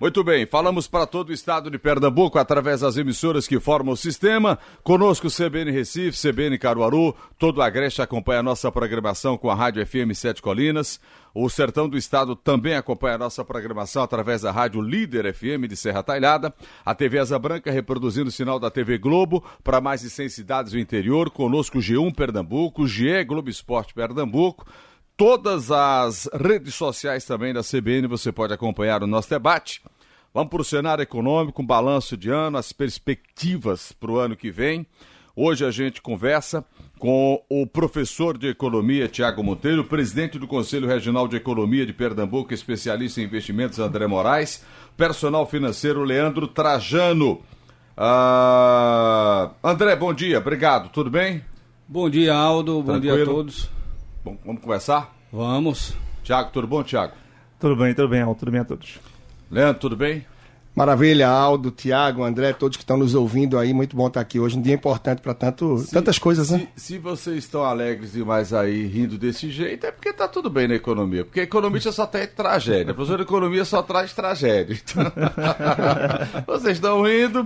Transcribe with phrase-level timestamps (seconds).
[0.00, 3.96] Muito bem, falamos para todo o estado de Pernambuco através das emissoras que formam o
[3.96, 4.56] sistema.
[4.84, 9.84] Conosco CBN Recife, CBN Caruaru, todo o Agreste acompanha a nossa programação com a Rádio
[9.84, 11.00] FM Sete Colinas.
[11.34, 15.76] O Sertão do Estado também acompanha a nossa programação através da Rádio Líder FM de
[15.76, 16.54] Serra Talhada.
[16.84, 20.72] A TV Asa Branca reproduzindo o sinal da TV Globo para mais de 100 cidades
[20.72, 21.28] do interior.
[21.28, 24.64] Conosco G1 Pernambuco, GE Globo Esporte Pernambuco
[25.18, 29.82] todas as redes sociais também da CBN você pode acompanhar o nosso debate.
[30.32, 34.52] Vamos para o cenário econômico, um balanço de ano, as perspectivas para o ano que
[34.52, 34.86] vem.
[35.34, 36.64] Hoje a gente conversa
[37.00, 42.54] com o professor de economia Tiago Monteiro, presidente do Conselho Regional de Economia de Pernambuco,
[42.54, 44.64] especialista em investimentos André Moraes,
[44.96, 47.42] personal financeiro Leandro Trajano.
[47.96, 49.50] Uh...
[49.64, 51.44] André, bom dia, obrigado, tudo bem?
[51.88, 52.94] Bom dia, Aldo, Tranquilo?
[52.94, 53.78] bom dia a todos.
[54.24, 55.17] Bom, vamos conversar?
[55.32, 55.94] Vamos.
[56.22, 57.12] Tiago, tudo bom, Tiago?
[57.60, 58.98] Tudo bem, tudo bem, Aldo, tudo bem a todos.
[59.50, 60.24] Leandro, tudo bem?
[60.74, 64.56] Maravilha, Aldo, Tiago, André, todos que estão nos ouvindo aí, muito bom estar aqui hoje,
[64.56, 66.68] um dia importante para tantas coisas, né?
[66.76, 70.68] Se, se, vocês estão alegres demais aí, rindo desse jeito, é porque tá tudo bem
[70.68, 74.78] na economia, porque economista só tem tragédia, a professora de economia só traz tragédia.
[74.80, 75.12] Então...
[76.46, 77.44] vocês estão rindo,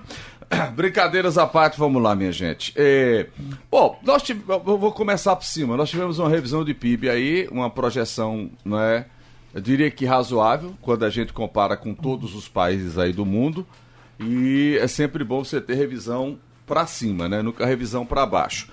[0.75, 2.73] brincadeiras à parte, vamos lá, minha gente.
[2.77, 3.27] É...
[3.71, 7.71] Bom, nós eu vou começar por cima, nós tivemos uma revisão de PIB aí, uma
[7.71, 9.07] projeção, não é?
[9.55, 13.67] eu diria que razoável quando a gente compara com todos os países aí do mundo.
[14.19, 17.43] E é sempre bom você ter revisão para cima, né?
[17.43, 18.69] Nunca revisão para baixo.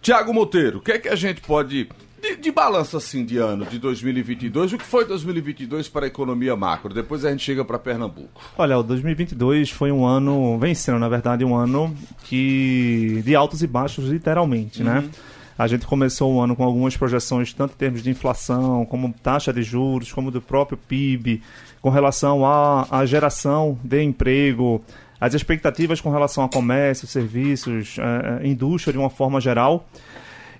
[0.00, 1.88] Tiago Monteiro, o que é que a gente pode
[2.24, 6.56] de, de balanço assim de ano de 2022, o que foi 2022 para a economia
[6.56, 6.94] macro?
[6.94, 8.40] Depois a gente chega para Pernambuco.
[8.56, 13.62] Olha, o 2022 foi um ano, vem sendo na verdade um ano que de altos
[13.62, 14.96] e baixos literalmente, né?
[14.96, 15.02] uhum.
[15.02, 15.10] né?
[15.56, 19.52] A gente começou o ano com algumas projeções, tanto em termos de inflação, como taxa
[19.52, 21.40] de juros, como do próprio PIB,
[21.80, 24.82] com relação à, à geração de emprego,
[25.20, 29.86] as expectativas com relação a comércio, serviços, é, indústria de uma forma geral.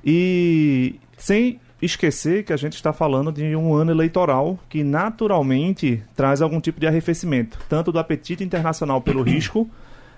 [0.05, 6.41] E sem esquecer que a gente está falando de um ano eleitoral que naturalmente traz
[6.41, 9.69] algum tipo de arrefecimento, tanto do apetite internacional pelo risco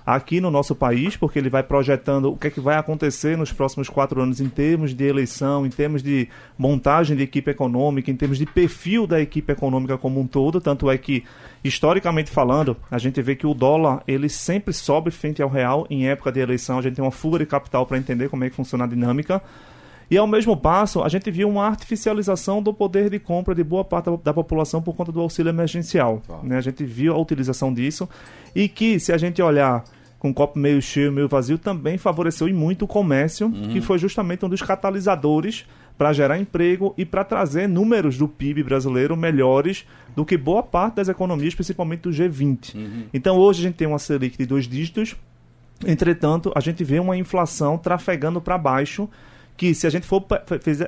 [0.07, 3.53] aqui no nosso país, porque ele vai projetando o que é que vai acontecer nos
[3.53, 8.15] próximos quatro anos em termos de eleição, em termos de montagem de equipe econômica, em
[8.15, 10.61] termos de perfil da equipe econômica como um todo.
[10.61, 11.25] Tanto é que,
[11.65, 16.07] historicamente falando, a gente vê que o dólar ele sempre sobe frente ao real em
[16.07, 16.79] época de eleição.
[16.79, 19.43] A gente tem uma fuga de capital para entender como é que funciona a dinâmica.
[20.11, 23.85] E ao mesmo passo, a gente viu uma artificialização do poder de compra de boa
[23.85, 26.23] parte da população por conta do auxílio emergencial.
[26.27, 26.39] Tá.
[26.43, 26.57] Né?
[26.57, 28.09] A gente viu a utilização disso
[28.55, 29.85] e que, se a gente olhar
[30.19, 33.69] com copo meio cheio, meio vazio, também favoreceu e muito o comércio, uhum.
[33.69, 35.67] que foi justamente um dos catalisadores
[35.97, 40.97] para gerar emprego e para trazer números do PIB brasileiro melhores do que boa parte
[40.97, 42.75] das economias, principalmente do G20.
[42.75, 43.05] Uhum.
[43.13, 45.17] Então hoje a gente tem uma Selic de dois dígitos,
[45.87, 49.09] entretanto, a gente vê uma inflação trafegando para baixo,
[49.57, 50.25] que se a gente for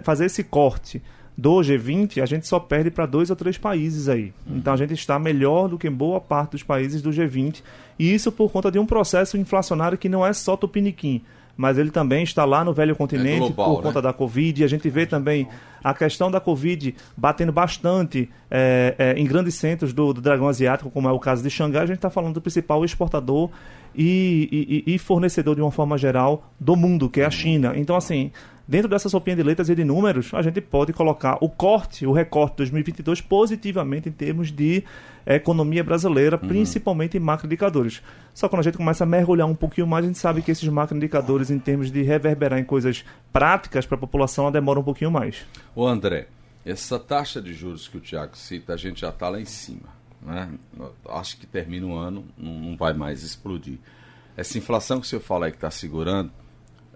[0.03, 1.03] fazer esse corte
[1.37, 4.33] do G20, a gente só perde para dois ou três países aí.
[4.47, 7.63] Então a gente está melhor do que boa parte dos países do G20.
[7.99, 11.23] E isso por conta de um processo inflacionário que não é só tupiniquim
[11.59, 13.83] mas ele também está lá no velho continente é global, por né?
[13.89, 14.63] conta da Covid.
[14.63, 15.49] E a gente vê também
[15.83, 20.89] a questão da Covid batendo bastante é, é, em grandes centros do, do, dragão asiático,
[20.89, 21.83] como é o caso de Xangai.
[21.83, 23.51] A gente está falando do principal exportador
[23.93, 27.73] e, e, e, fornecedor, de uma forma geral, do mundo, que é a China.
[27.75, 28.31] Então, assim,
[28.69, 32.13] Dentro dessa sopinha de letras e de números, a gente pode colocar o corte, o
[32.13, 34.85] recorte 2022 positivamente em termos de
[35.27, 36.49] economia brasileira, uhum.
[36.49, 38.03] principalmente em macroindicadores.
[38.35, 40.51] Só que quando a gente começa a mergulhar um pouquinho mais, a gente sabe que
[40.51, 45.11] esses macroindicadores, em termos de reverberar em coisas práticas para a população, demoram um pouquinho
[45.11, 45.47] mais.
[45.75, 46.27] O André,
[46.63, 49.89] essa taxa de juros que o Tiago cita, a gente já está lá em cima.
[50.21, 50.47] Né?
[51.09, 53.79] Acho que termina o ano, não vai mais explodir.
[54.37, 56.31] Essa inflação que o senhor fala aí que está segurando,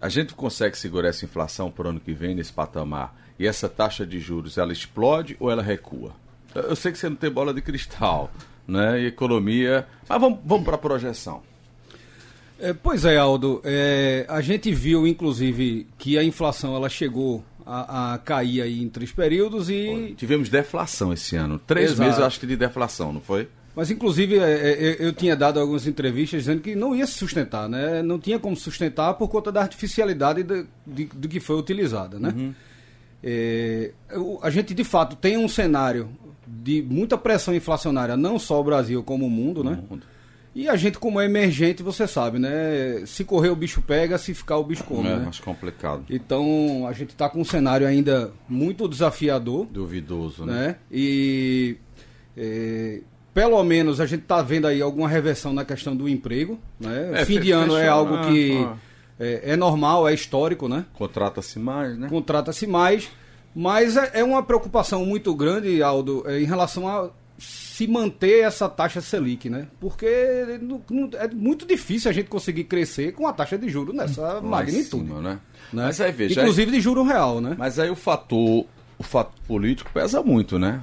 [0.03, 3.69] a gente consegue segurar essa inflação para o ano que vem nesse patamar e essa
[3.69, 6.13] taxa de juros ela explode ou ela recua?
[6.53, 8.29] Eu sei que você não tem bola de cristal,
[8.67, 9.01] né?
[9.01, 11.41] E economia, mas vamos, vamos para a projeção.
[12.59, 13.61] É, pois é, Aldo.
[13.65, 18.89] É, a gente viu, inclusive, que a inflação ela chegou a, a, cair aí em
[18.89, 20.15] três períodos e.
[20.17, 21.61] Tivemos deflação esse ano.
[21.61, 22.03] Três Exato.
[22.03, 23.49] meses, eu acho que de deflação, não foi?
[23.75, 27.69] Mas, inclusive, é, é, eu tinha dado algumas entrevistas dizendo que não ia se sustentar,
[27.69, 28.03] né?
[28.03, 32.35] Não tinha como sustentar por conta da artificialidade do, de, do que foi utilizada, né?
[32.37, 32.55] Uhum.
[33.23, 33.93] É,
[34.43, 36.11] a gente, de fato, tem um cenário
[36.47, 39.83] de muita pressão inflacionária, não só o Brasil, como o mundo, né?
[39.89, 40.05] Mundo.
[40.55, 43.07] E a gente, como é emergente, você sabe, né?
[43.07, 45.09] Se correr o bicho pega, se ficar o bicho come.
[45.09, 45.25] É né?
[45.25, 46.05] mais complicado.
[46.11, 49.67] Então, a gente está com um cenário ainda muito desafiador.
[49.67, 50.53] Duvidoso, né?
[50.53, 50.77] né?
[50.91, 51.79] E...
[52.37, 53.01] É,
[53.35, 56.59] pelo menos a gente está vendo aí alguma reversão na questão do emprego.
[56.79, 57.13] Né?
[57.15, 58.77] É, Fim de ano é algo ah, que ah.
[59.19, 60.85] é, é normal, é histórico, né?
[60.95, 62.09] Contrata-se mais, né?
[62.09, 63.11] Contrata-se mais,
[63.55, 68.69] mas é, é uma preocupação muito grande, Aldo, é, em relação a se manter essa
[68.69, 69.67] taxa Selic, né?
[69.81, 74.41] Porque é muito difícil a gente conseguir crescer com a taxa de juros nessa Lá
[74.41, 75.07] magnitude.
[75.07, 75.41] cima, né?
[75.73, 75.85] né?
[75.87, 77.57] Mas aí veja, Inclusive de juro real, né?
[77.59, 78.67] Mas aí o fator,
[78.99, 80.83] o fator político pesa muito, né?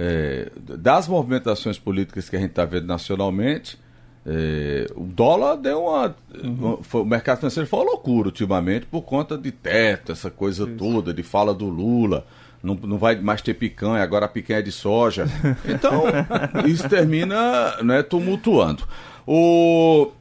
[0.00, 3.76] É, das movimentações políticas que a gente está vendo nacionalmente,
[4.24, 9.02] é, o dólar deu uma, uma- foi- O mercado financeiro foi uma loucura ultimamente por
[9.02, 12.24] conta de teto, essa coisa toda, de fala do Lula.
[12.62, 15.26] Não, não vai mais ter picanha, agora a picanha é de soja.
[15.64, 16.04] Então,
[16.66, 18.84] isso termina né, tumultuando.
[19.26, 20.12] O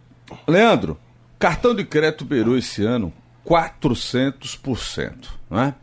[0.48, 0.98] Leandro,
[1.38, 3.14] cartão de crédito beirou esse ano
[3.46, 5.74] 400%, né?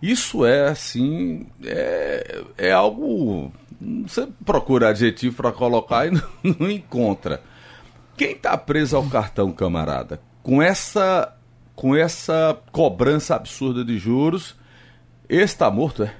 [0.00, 3.52] Isso é assim, é, é algo.
[4.06, 6.22] Você procura adjetivo para colocar e não,
[6.58, 7.42] não encontra.
[8.16, 11.32] Quem está preso ao cartão, camarada, com essa,
[11.74, 14.56] com essa cobrança absurda de juros,
[15.28, 16.14] esse está morto, é?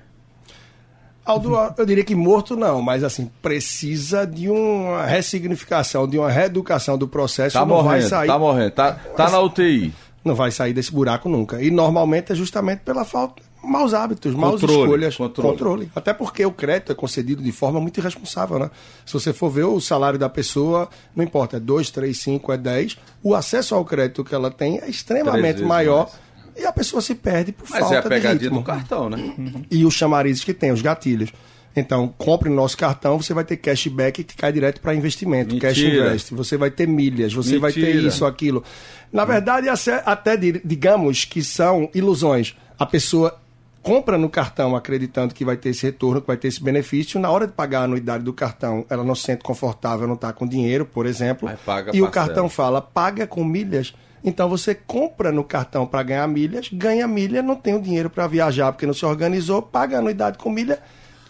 [1.25, 6.97] Aldo, eu diria que morto não, mas assim, precisa de uma ressignificação, de uma reeducação
[6.97, 7.55] do processo.
[7.55, 9.93] Tá não vai morrendo, sair, tá morrendo, tá, tá na UTI.
[10.25, 11.61] não vai sair desse buraco nunca.
[11.61, 15.91] E normalmente é justamente pela falta maus hábitos, maus Controle, escolhas, controle.
[15.95, 18.71] Até porque o crédito é concedido de forma muito irresponsável, né?
[19.05, 22.57] Se você for ver o salário da pessoa, não importa, é 2, 3, 5, é
[22.57, 26.57] 10, o acesso ao crédito que ela tem é extremamente maior mais.
[26.57, 28.61] e a pessoa se perde por Mas falta é a pegadinha de ritmo.
[28.61, 29.35] do cartão, né?
[29.71, 31.31] e os chamarizes que tem, os gatilhos.
[31.77, 35.69] Então, compre no nosso cartão, você vai ter cashback que cai direto para investimento, Mentira.
[35.73, 36.35] cash invest.
[36.35, 38.09] Você vai ter milhas, você vai ter Mentira.
[38.09, 38.65] isso, aquilo.
[39.13, 42.57] Na verdade, até- até di- digamos que são ilusões.
[42.77, 43.39] A pessoa
[43.83, 47.19] compra no cartão acreditando que vai ter esse retorno, que vai ter esse benefício.
[47.21, 50.33] Na hora de pagar a anuidade do cartão, ela não se sente confortável, não está
[50.33, 51.49] com dinheiro, por exemplo.
[51.93, 53.95] E o cartão fala, paga com milhas.
[54.23, 58.27] Então você compra no cartão para ganhar milhas, ganha milha, não tem o dinheiro para
[58.27, 60.81] viajar porque não se organizou, paga a anuidade com milha.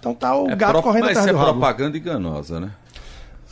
[0.00, 1.52] Então tá o É gato pro- correndo Mas atrás é do rabo.
[1.52, 2.70] propaganda enganosa, né?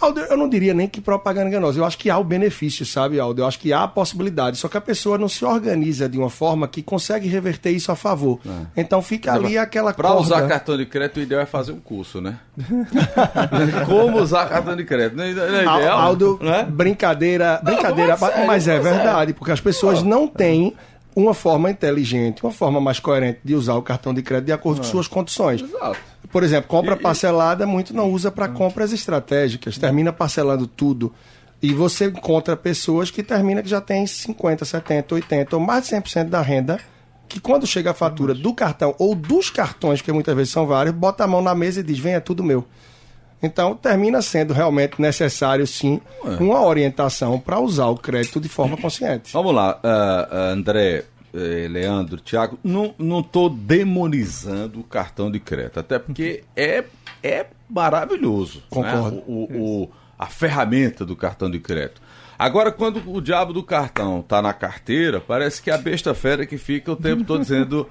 [0.00, 1.78] Aldo, eu não diria nem que propaganda enganosa.
[1.80, 3.40] Eu acho que há o benefício, sabe, Aldo?
[3.42, 4.58] Eu acho que há a possibilidade.
[4.58, 7.96] Só que a pessoa não se organiza de uma forma que consegue reverter isso a
[7.96, 8.38] favor.
[8.76, 10.22] Então fica ali aquela Para corda.
[10.22, 12.38] usar cartão de crédito, o ideal é fazer um curso, né?
[13.86, 15.16] Como usar cartão de crédito.
[15.16, 15.98] Não é não é Al- ideal?
[15.98, 16.64] Aldo, né?
[16.68, 20.74] brincadeira, brincadeira, tô falando mas sério, é falando verdade, porque as pessoas não têm
[21.14, 24.78] uma forma inteligente, uma forma mais coerente de usar o cartão de crédito de acordo
[24.78, 25.62] com suas condições.
[25.62, 25.96] Exato.
[26.30, 31.12] Por exemplo, compra parcelada, muito não usa para compras estratégicas, termina parcelando tudo.
[31.62, 35.96] E você encontra pessoas que termina que já tem 50, 70, 80 ou mais de
[35.96, 36.78] 100% da renda,
[37.28, 40.94] que quando chega a fatura do cartão ou dos cartões, que muitas vezes são vários,
[40.94, 42.66] bota a mão na mesa e diz: "Vem, é tudo meu".
[43.42, 46.00] Então, termina sendo realmente necessário, sim,
[46.40, 49.32] uma orientação para usar o crédito de forma consciente.
[49.32, 51.04] Vamos lá, ah, André,
[51.36, 52.58] eh, Leandro, Thiago.
[52.64, 56.84] Não, não tô demonizando o cartão de crédito, até porque é,
[57.22, 58.62] é maravilhoso.
[58.70, 59.16] Concordo.
[59.16, 59.22] né?
[59.26, 62.00] O, o- o- a ferramenta do cartão de crédito.
[62.38, 66.46] Agora, quando o diabo do cartão tá na carteira, parece que é a besta fera
[66.46, 67.88] que fica o tempo todo dizendo.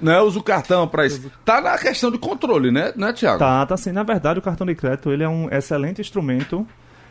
[0.00, 1.30] Não é, usa o cartão para isso.
[1.44, 3.38] Tá na questão de controle, né, né Thiago?
[3.38, 3.92] Tá, tá assim.
[3.92, 6.66] Na verdade, o cartão de crédito ele é um excelente instrumento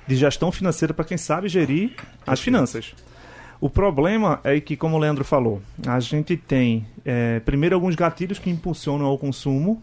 [0.07, 1.95] de gestão financeira para quem sabe gerir
[2.27, 2.93] as finanças.
[3.62, 8.39] O problema é que, como o Leandro falou, a gente tem é, primeiro alguns gatilhos
[8.39, 9.82] que impulsionam ao consumo,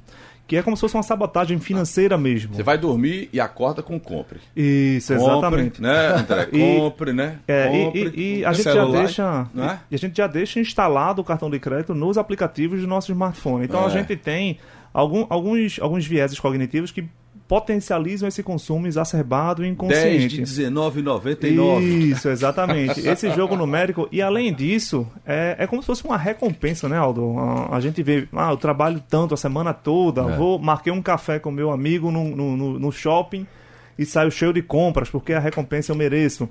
[0.48, 2.54] que é como se fosse uma sabotagem financeira mesmo.
[2.54, 4.40] Você vai dormir e acorda com compre.
[4.56, 5.76] Isso, exatamente.
[5.76, 6.48] Compre, né, André?
[6.52, 7.38] E- Compre, né?
[7.46, 8.12] É, e- Compre.
[8.16, 9.80] e, e a gente já celular, deixa não é?
[9.90, 13.64] e a gente já deixa instalado o cartão de crédito nos aplicativos do nosso smartphone.
[13.64, 13.90] Então a É.
[13.90, 14.58] gente tem
[14.92, 17.04] algum, alguns, alguns vieses cognitivos que
[17.48, 20.36] potencializam esse consumo exacerbado e 10 inconsciente.
[20.36, 21.80] de 19,99.
[21.80, 23.00] Isso, exatamente.
[23.00, 27.38] Esse jogo numérico, e além disso, é, é como se fosse uma recompensa, né, Aldo?
[27.38, 30.36] A, a gente vê, ah, eu trabalho tanto a semana toda, É.
[30.36, 33.46] vou, marquei um café com meu amigo no, no, no- shopping
[33.98, 36.48] e saio cheio de compras, porque a recompensa eu mereço.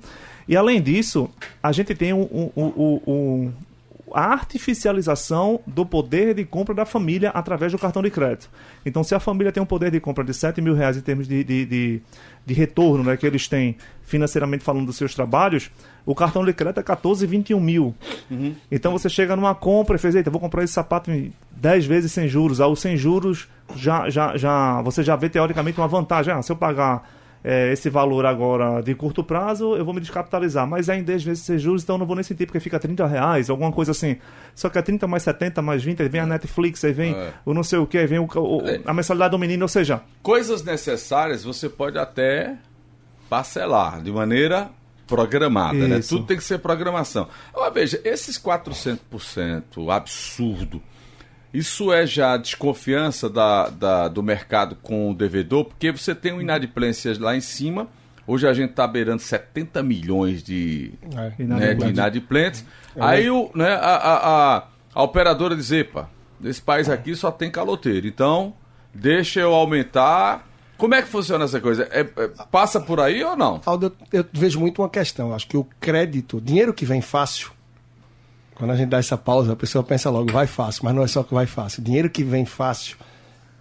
[0.48, 1.30] E além disso,
[1.62, 3.52] a gente tem um- um- um-
[4.14, 8.50] a artificialização do poder de compra da família através do cartão de crédito.
[8.84, 11.28] Então, se a família tem um poder de compra de 7 mil reais em termos
[11.28, 12.02] de, de, de,
[12.44, 15.70] de retorno né, que eles têm financeiramente falando dos seus trabalhos,
[16.06, 17.94] o cartão de crédito é 14, 21 mil.
[18.70, 22.12] Então você chega numa compra e fez, eita, vou comprar esse sapato em 10 vezes
[22.12, 22.60] sem juros.
[22.60, 23.46] Ah, o sem juros
[23.76, 26.32] já, já, já, você já vê teoricamente uma vantagem.
[26.32, 30.66] Ah, se eu pagar é, esse valor agora de curto prazo, eu vou me descapitalizar.
[30.66, 33.06] Mas ainda às vezes ser juros, então eu não vou nem sentir porque fica 30
[33.06, 34.16] reais, alguma coisa assim.
[34.54, 37.32] Só que é 30 mais 70 mais 20, aí vem a Netflix, aí vem É.
[37.44, 40.00] o não sei o que, aí vem o, o- a mensalidade do menino, ou seja,
[40.22, 42.56] Coisas necessárias você pode até
[43.28, 44.70] parcelar de maneira
[45.06, 45.98] programada, né?
[45.98, 46.16] Isso.
[46.16, 47.28] Tudo tem que ser programação.
[47.54, 50.82] Agora veja, esses 400% absurdo,
[51.52, 56.42] isso é já desconfiança da, da- do mercado com o devedor, porque você tem uma
[56.42, 57.88] inadimplência lá em cima,
[58.26, 60.92] hoje a gente está beirando 70 milhões de,
[61.38, 61.42] É.
[61.44, 62.64] né, de inadimplentes.
[62.98, 64.62] Aí o, né, a, a, a,
[64.94, 68.52] a operadora diz, epa, nesse país aqui só tem caloteiro, então
[68.94, 70.46] deixa eu aumentar.
[70.76, 71.88] Como é que funciona essa coisa?
[71.90, 73.60] É- é- passa por aí ou não?
[73.66, 75.34] Aldo, eu, eu vejo muito uma questão.
[75.34, 77.50] Acho que o crédito, dinheiro que vem fácil,
[78.58, 81.06] quando a gente dá essa pausa, a pessoa pensa logo, vai fácil, mas não é
[81.06, 81.82] só que vai fácil.
[81.82, 82.96] Dinheiro que vem fácil,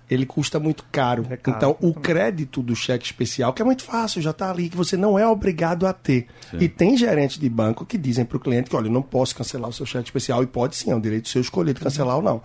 [0.10, 1.26] ele custa muito caro.
[1.30, 1.58] É caro.
[1.58, 4.98] Então, o crédito do cheque especial, que é muito fácil, já está ali, que você
[4.98, 6.28] não é obrigado a ter.
[6.60, 9.36] E tem gerentes de banco que dizem para o cliente que, olha, eu não posso
[9.36, 12.16] cancelar o seu cheque especial, e pode sim, é um direito seu escolher de cancelar
[12.16, 12.42] ou não.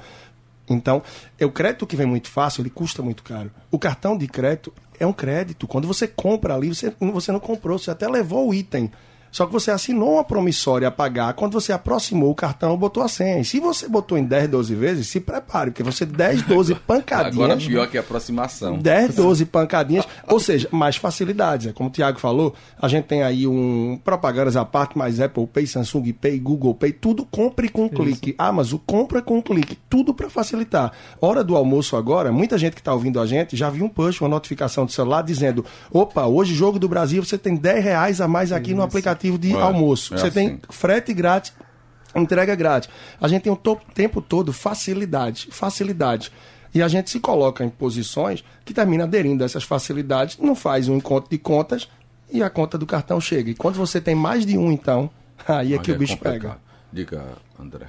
[0.69, 1.03] Então,
[1.39, 3.51] é o crédito que vem muito fácil, ele custa muito caro.
[3.71, 5.67] O cartão de crédito é um crédito.
[5.67, 8.91] Quando você compra ali, você, você não comprou, você até levou o item.
[9.33, 11.33] Só que você assinou uma promissória a pagar.
[11.33, 13.41] Quando você aproximou o cartão, botou a senha.
[13.41, 17.35] E se você botou em 10, 12 vezes, se prepare, porque você 10, 12 pancadinhas.
[17.35, 18.79] Agora pior que a aproximação.
[18.79, 21.69] 10, 12 pancadinhas, ou seja, mais facilidades.
[21.69, 25.47] É Como o Thiago falou, a gente tem aí um propagandas à parte, mas Apple
[25.47, 28.35] Pay, Samsung Pay, Google Pay, tudo compre com um clique.
[28.37, 29.79] Amazon, compra com um clique.
[29.89, 30.93] Tudo para facilitar.
[31.19, 34.21] Hora do almoço agora, muita gente que está ouvindo a gente já viu um push,
[34.21, 38.29] uma notificação do celular dizendo: opa, hoje Jogo do Brasil, você tem 10 reais a
[38.29, 40.15] mais aqui no aplicativo de É, almoço.
[40.15, 40.61] é você tem assim.
[40.71, 41.53] frete grátis
[42.15, 42.91] entrega grátis.
[43.19, 46.31] A gente tem o to- tempo todo facilidade, facilidade.
[46.75, 50.89] E a gente se coloca em posições que termina aderindo a essas facilidades, não faz
[50.89, 51.89] um encontro de contas
[52.31, 53.51] e a conta do cartão chega.
[53.51, 55.09] E quando você tem mais de um, então,
[55.49, 56.41] aí é que Aí o bicho complicado.
[56.41, 56.59] pega.
[56.93, 57.25] Diga,
[57.59, 57.87] André.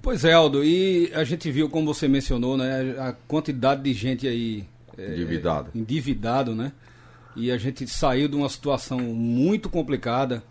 [0.00, 4.26] Pois é, Aldo, e a gente viu, como você mencionou, né, a quantidade de gente
[4.28, 4.64] aí
[4.96, 5.70] é, Endividado.
[5.74, 6.70] endividado, né?
[7.36, 10.42] E a gente saiu de uma situação muito complicada.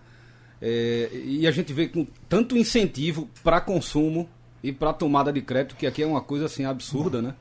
[0.62, 4.30] É, e a gente vê com tanto incentivo para consumo
[4.63, 7.34] e para tomada de crédito, que aqui é uma coisa assim absurda, né?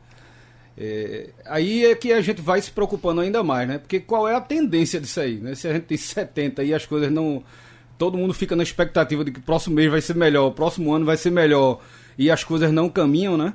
[0.80, 3.78] É, aí é que a gente vai se preocupando ainda mais, né?
[3.78, 5.56] Porque qual é a tendência disso aí, né?
[5.56, 7.42] Se a gente tem 70 e as coisas não.
[7.98, 10.94] Todo mundo fica na expectativa de que o próximo mês vai ser melhor, o próximo
[10.94, 11.80] ano vai ser melhor,
[12.16, 13.54] e as coisas não caminham, né?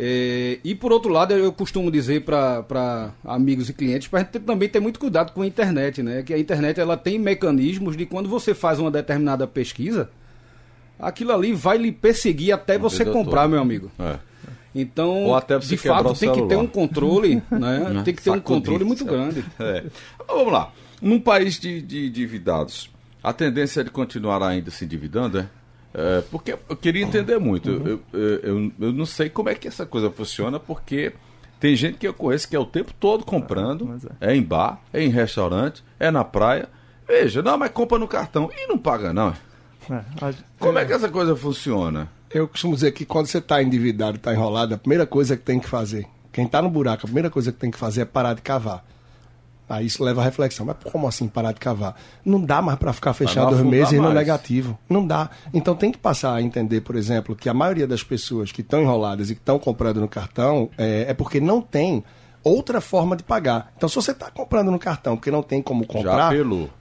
[0.00, 4.30] É, e por outro lado, eu costumo dizer para amigos e clientes para a gente
[4.30, 6.22] ter- também ter muito cuidado com a internet, né?
[6.22, 10.08] Que a internet ela tem mecanismos de quando você faz uma determinada pesquisa,
[11.00, 13.48] aquilo ali vai lhe perseguir até você comprar, toda.
[13.48, 13.90] meu amigo.
[13.98, 14.18] É.
[14.72, 18.02] Então, Ou até você de fato, o tem que ter um controle, né?
[18.04, 19.44] Tem que ter um controle muito grande.
[19.58, 19.82] É.
[20.28, 20.70] Vamos lá.
[21.02, 22.88] Num país de, de endividados,
[23.20, 25.48] a tendência é de continuar ainda se endividando, é?
[26.00, 27.68] É, porque eu queria entender muito.
[27.70, 31.12] Eu, eu, eu, eu não sei como é que essa coisa funciona, porque
[31.58, 34.36] tem gente que eu conheço que é o tempo todo comprando, mas é.
[34.36, 36.68] em bar, é em restaurante, é na praia.
[37.06, 39.30] Veja, não, mas compra no cartão e não paga, não.
[39.90, 42.08] é, a- Como é que essa coisa funciona?
[42.30, 45.58] Eu costumo dizer que quando você está endividado, está enrolado, a primeira coisa que tem
[45.58, 48.34] que fazer, quem está no buraco, a primeira coisa que tem que fazer é parar
[48.34, 48.84] de cavar.
[49.68, 50.64] Aí isso leva a reflexão.
[50.64, 51.94] Mas como assim parar de cavar?
[52.24, 54.14] Não dá mais para ficar fechado dois meses e no mais.
[54.14, 54.78] negativo.
[54.88, 55.28] Não dá.
[55.52, 58.80] Então tem que passar a entender, por exemplo, que a maioria das pessoas que estão
[58.82, 62.02] enroladas e que estão comprando no cartão é, é porque não tem
[62.42, 63.72] outra forma de pagar.
[63.76, 66.32] Então se você está comprando no cartão porque não tem como comprar,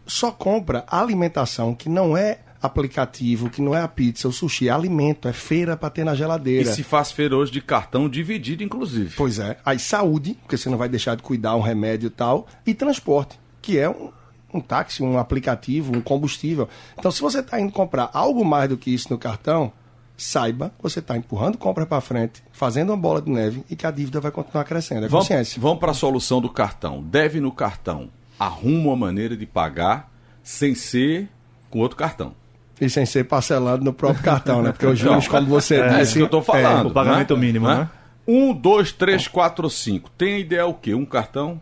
[0.06, 4.72] só compra alimentação que não é aplicativo, que não é a pizza, o sushi, é
[4.72, 6.72] alimento, é feira para ter na E geladeira.
[6.74, 9.14] se faz feira hoje de cartão dividido, inclusive.
[9.16, 9.58] Pois é.
[9.66, 13.40] Aí saúde, porque você não vai deixar de cuidar um remédio e tal, e transporte,
[13.62, 14.10] que é um,
[14.54, 16.68] um táxi, um aplicativo, um combustível.
[16.98, 19.72] Então, se você está indo comprar algo mais do que isso no cartão,
[20.16, 23.86] saiba que você está empurrando compra para frente, fazendo uma bola de neve e que
[23.86, 25.06] a dívida vai continuar crescendo.
[25.06, 25.62] É Vamos, consciência.
[25.62, 27.04] vamos para a solução do cartão.
[27.04, 28.10] Deve no cartão.
[28.40, 30.12] Arruma uma maneira de pagar
[30.44, 31.30] sem ser
[31.70, 32.34] com outro cartão.
[32.80, 34.72] E sem ser parcelando no próprio cartão, né?
[34.72, 36.02] Porque os juros, como você É disse.
[36.02, 36.88] isso que eu estou falando.
[36.90, 37.40] o pagamento né?
[37.40, 37.90] mínimo, né?
[38.28, 40.10] Um, dois, três, quatro, cinco.
[40.18, 40.94] Tem ideia o quê?
[40.94, 41.60] Um cartão?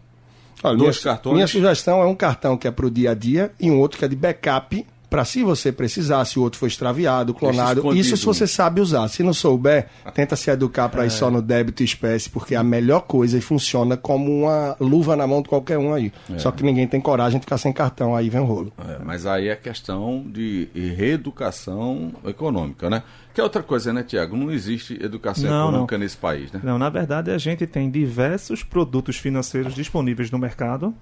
[0.63, 1.33] Olha, Dois minha, cartões?
[1.35, 3.99] Minha sugestão é um cartão que é para o dia a dia e um outro
[3.99, 7.93] que é de backup, para se você precisar, se o outro for extraviado, clonado.
[7.95, 9.07] Isso se você sabe usar.
[9.07, 12.57] Se não souber, tenta se educar para ir só no débito e espécie, porque é
[12.57, 16.11] a melhor coisa e funciona como uma luva na mão de qualquer um aí.
[16.37, 18.73] Só que ninguém tem coragem de ficar sem cartão, aí vem o rolo.
[18.77, 23.03] É, mas aí é questão de reeducação econômica, né?
[23.33, 24.37] Que é outra coisa, né, Tiago?
[24.37, 26.61] Não existe educação Não, econômica nesse país, né?
[26.63, 30.93] Não, na verdade a gente tem diversos produtos financeiros disponíveis no mercado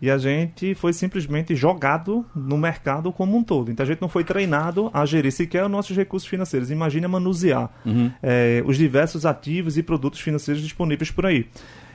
[0.00, 3.70] e a gente foi simplesmente jogado no mercado como um todo.
[3.70, 6.70] Então a gente não foi treinado a gerir sequer os nossos recursos financeiros.
[6.70, 8.10] Imagina manusear uhum.
[8.22, 11.46] é, os diversos ativos e produtos financeiros disponíveis por aí.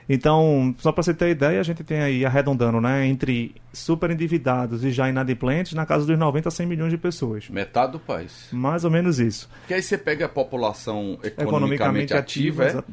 [0.07, 4.83] Então, só para você ter ideia, a gente tem aí, arredondando, né, entre super endividados
[4.83, 7.50] e já inadimplentes, na casa dos 90 a 100 milhões de pessoas.
[7.50, 8.50] Metade do país.
[8.51, 9.50] Mais ou menos isso.
[9.67, 12.85] Que aí você pega a população economicamente, economicamente ativa, ativa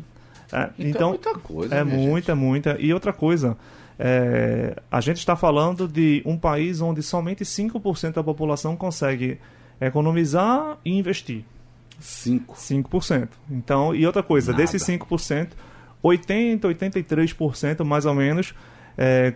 [0.52, 0.56] é?
[0.56, 0.70] é?
[0.78, 1.74] então, então, é muita coisa.
[1.74, 2.42] É muita, gente.
[2.42, 2.76] muita.
[2.80, 3.58] E outra coisa,
[4.04, 9.38] é, a gente está falando de um país onde somente 5% da população consegue
[9.80, 11.44] economizar e investir.
[12.00, 12.46] 5%.
[12.48, 13.28] 5%.
[13.48, 14.60] Então, e outra coisa, Nada.
[14.60, 15.50] desses 5%,
[16.02, 18.52] 80, 83% mais ou menos
[18.98, 19.34] é,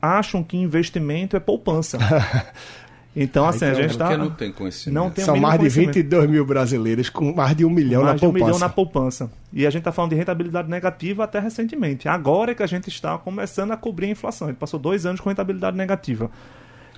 [0.00, 1.98] acham que investimento é poupança.
[3.14, 4.16] Então, assim, a gente está.
[4.16, 4.94] não tem conhecimento.
[4.94, 8.20] Não tem São mais de 22 mil brasileiros com mais de um milhão mais na
[8.20, 8.32] poupança.
[8.32, 9.30] Mais de um milhão na poupança.
[9.52, 12.08] E a gente está falando de rentabilidade negativa até recentemente.
[12.08, 14.46] Agora é que a gente está começando a cobrir a inflação.
[14.46, 16.30] A gente passou dois anos com rentabilidade negativa.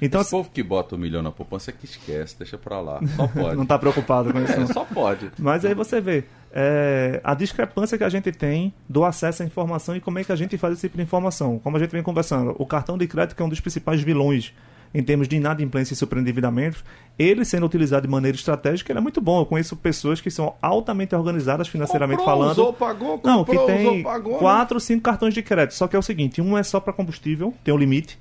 [0.02, 3.00] Então, Esse povo que bota um milhão na poupança é que esquece, deixa pra lá.
[3.14, 3.54] Só pode.
[3.54, 4.52] não está preocupado com isso.
[4.52, 5.30] É, só pode.
[5.38, 9.94] Mas aí você vê é, a discrepância que a gente tem do acesso à informação
[9.94, 11.60] e como é que a gente faz esse tipo de informação.
[11.60, 14.52] Como a gente vem conversando, o cartão de crédito que é um dos principais vilões
[14.94, 16.84] em termos de inadimplência e superendividamentos,
[17.18, 19.40] ele sendo utilizado de maneira estratégica, ele é muito bom.
[19.40, 22.52] Eu conheço pessoas que são altamente organizadas financeiramente comprou, falando.
[22.52, 24.38] Usou, pagou, comprou, não, que tem usou, pagou, né?
[24.38, 25.74] quatro, cinco cartões de crédito.
[25.74, 28.18] Só que é o seguinte, um é só para combustível, tem um limite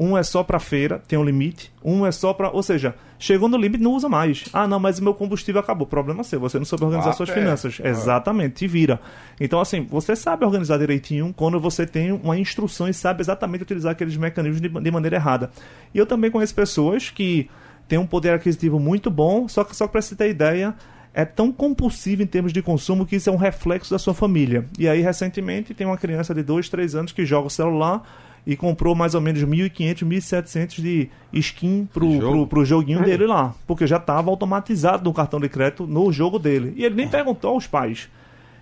[0.00, 3.50] um é só para feira, tem um limite, um é só para, ou seja, chegou
[3.50, 4.44] no limite não usa mais.
[4.50, 5.86] Ah, não, mas meu combustível acabou.
[5.86, 7.34] Problema seu, você não soube organizar ah, suas é.
[7.34, 7.78] finanças.
[7.84, 7.88] Ah.
[7.88, 8.98] Exatamente, te vira.
[9.38, 13.92] Então assim, você sabe organizar direitinho quando você tem uma instrução e sabe exatamente utilizar
[13.92, 15.50] aqueles mecanismos de, de maneira errada.
[15.94, 17.50] E eu também conheço pessoas que
[17.86, 20.74] têm um poder aquisitivo muito bom, só que só para você ter ideia,
[21.12, 24.64] é tão compulsivo em termos de consumo que isso é um reflexo da sua família.
[24.78, 28.02] E aí, recentemente, tem uma criança de 2, 3 anos que joga o celular
[28.46, 32.32] e comprou mais ou menos 1.500, 1.700 de skin pro, jogo?
[32.32, 33.54] pro, pro joguinho dele lá.
[33.66, 36.72] Porque já estava automatizado no cartão de crédito no jogo dele.
[36.76, 38.08] E ele nem perguntou aos pais.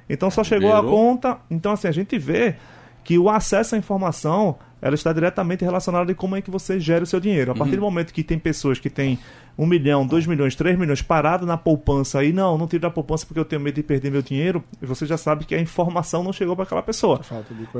[0.08, 0.86] Então só chegou Virou.
[0.86, 1.38] a conta.
[1.50, 2.56] Então, assim, a gente vê
[3.04, 7.02] que o acesso à informação ela está diretamente relacionada com como é que você gera
[7.02, 7.50] o seu dinheiro.
[7.50, 7.80] A partir uhum.
[7.80, 9.18] do momento que tem pessoas que têm
[9.58, 13.26] um milhão, dois milhões, três milhões parado na poupança aí, não, não tiro da poupança
[13.26, 16.32] porque eu tenho medo de perder meu dinheiro, você já sabe que a informação não
[16.32, 17.20] chegou para aquela pessoa.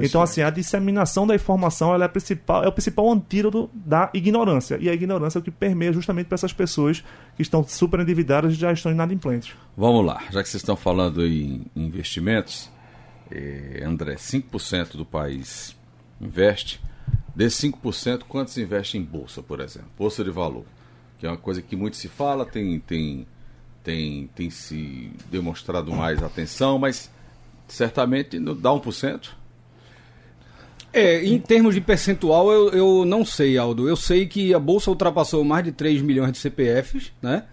[0.03, 4.77] Então, assim, a disseminação da informação ela é, principal, é o principal antídoto da ignorância.
[4.81, 7.05] E a ignorância é o que permeia justamente para essas pessoas
[7.37, 9.55] que estão super endividadas e já estão inadimplentes.
[9.77, 12.69] Vamos lá, já que vocês estão falando em investimentos,
[13.31, 15.77] eh, André, 5% do país
[16.21, 16.81] investe.
[17.37, 19.91] Desses 5%, quantos investem em bolsa, por exemplo?
[19.97, 20.65] Bolsa de valor
[21.19, 23.27] que é uma coisa que muito se fala, tem, tem,
[23.83, 27.11] tem, tem se demonstrado mais atenção, mas
[27.67, 29.31] certamente dá 1%.
[30.93, 33.89] É, em termos de percentual, eu, eu não sei, Aldo.
[33.89, 37.45] Eu sei que a Bolsa ultrapassou mais de 3 milhões de CPFs, né?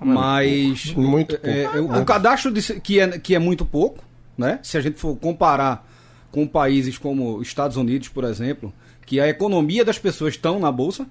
[0.00, 0.92] Mas.
[0.94, 1.48] Muito pouco.
[1.48, 4.04] É, é, o cadastro de, que, é, que é muito pouco,
[4.36, 4.60] né?
[4.62, 5.88] Se a gente for comparar
[6.30, 8.72] com países como Estados Unidos, por exemplo,
[9.04, 11.06] que a economia das pessoas estão na Bolsa,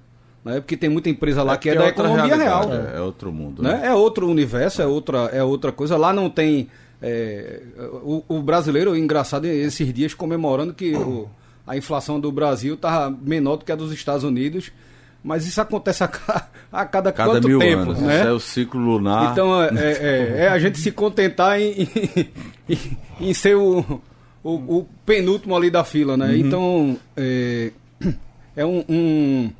[0.46, 0.60] né?
[0.60, 2.72] Porque tem muita empresa lá é que é, da economia real.
[2.72, 3.60] É, é, outro mundo.
[3.62, 3.72] Né?
[3.72, 3.88] né?
[3.88, 5.96] É outro universo, é outra, é outra coisa.
[5.96, 6.68] Lá não tem.
[7.02, 7.60] É,
[8.04, 11.28] o, o, brasileiro, engraçado, esses dias comemorando que o,
[11.66, 14.70] a inflação do Brasil estava menor do que a dos Estados Unidos.
[15.22, 16.06] Mas isso acontece a,
[16.72, 18.00] a cada, cada quanto mil tempo, anos.
[18.00, 18.20] né?
[18.20, 19.32] Isso é o ciclo lunar.
[19.32, 21.88] Então é, é, é, é a gente se contentar em,
[22.70, 24.00] em, em ser o,
[24.44, 26.28] o, penúltimo ali da fila, né?
[26.28, 26.36] Uhum.
[26.36, 27.72] Então é,
[28.54, 29.50] é um, um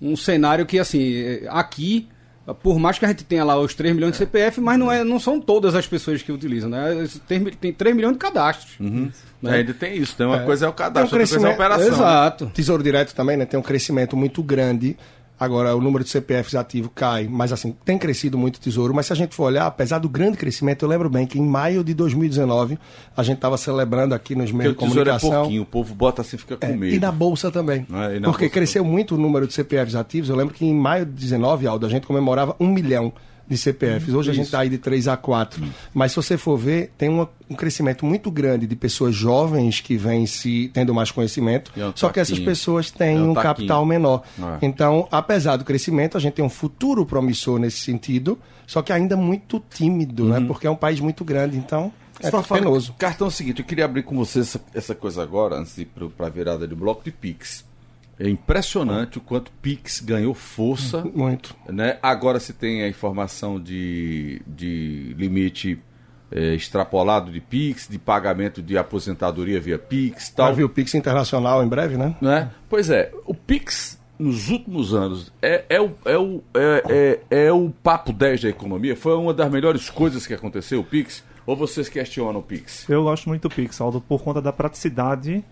[0.00, 2.08] um cenário que, assim, aqui,
[2.62, 5.02] por mais que a gente tenha lá os 3 milhões de CPF, mas não, é,
[5.02, 7.08] não são todas as pessoas que utilizam, né?
[7.26, 8.78] Tem, tem 3 milhões de cadastros.
[8.78, 9.10] Uhum.
[9.40, 9.50] Né?
[9.50, 10.44] É, ainda tem isso, tem uma é.
[10.44, 11.88] coisa é o cadastro, um outra coisa é a operação.
[11.88, 12.50] Exato.
[12.52, 13.46] Tesouro Direto também, né?
[13.46, 14.96] Tem um crescimento muito grande
[15.38, 18.94] Agora, o número de CPFs ativo cai, mas assim, tem crescido muito o tesouro.
[18.94, 21.44] Mas se a gente for olhar, apesar do grande crescimento, eu lembro bem que em
[21.44, 22.78] maio de 2019,
[23.16, 25.32] a gente estava celebrando aqui nos meios de é comunicação.
[25.32, 26.94] É pouquinho, o povo bota assim fica com é, medo.
[26.94, 27.84] E na Bolsa também.
[27.90, 28.92] É, na porque bolsa cresceu também.
[28.92, 30.30] muito o número de CPFs ativos.
[30.30, 33.12] Eu lembro que em maio de 19, Aldo, a gente comemorava um milhão
[33.48, 34.08] de CPFs.
[34.08, 34.30] Hoje Isso.
[34.30, 35.62] a gente está aí de 3 a 4.
[35.62, 35.68] Hum.
[35.92, 39.96] Mas se você for ver, tem uma, um crescimento muito grande de pessoas jovens que
[39.96, 41.70] vêm se tendo mais conhecimento.
[41.76, 44.22] É um só que essas pessoas têm é um, um capital menor.
[44.38, 44.66] É.
[44.66, 49.16] Então, apesar do crescimento, a gente tem um futuro promissor nesse sentido, só que ainda
[49.16, 50.36] muito tímido, né?
[50.36, 50.40] uhum.
[50.40, 50.46] né?
[50.46, 51.56] Porque é um país muito grande.
[51.56, 52.94] Então, é penoso.
[52.98, 55.82] Cartão é o seguinte, eu queria abrir com você essa, essa coisa agora, antes de
[55.82, 57.64] ir para a virada de bloco de Pix.
[58.18, 61.04] É impressionante o quanto Pix ganhou força.
[61.14, 61.56] Muito.
[61.68, 61.98] Né?
[62.02, 65.80] Agora se tem a informação de, de limite
[66.30, 70.46] é, extrapolado de Pix, de pagamento de aposentadoria via Pix tal.
[70.46, 72.16] Vai vir o Pix Internacional em breve, né?
[72.20, 72.50] Não é?
[72.68, 77.52] Pois é, o Pix nos últimos anos é, é, o, é, o, é, é, é
[77.52, 78.96] o papo 10 da economia?
[78.96, 81.22] Foi uma das melhores coisas que aconteceu, o Pix?
[81.46, 82.88] Ou vocês questionam o Pix?
[82.88, 85.44] Eu gosto muito do Pix, Aldo, por conta da praticidade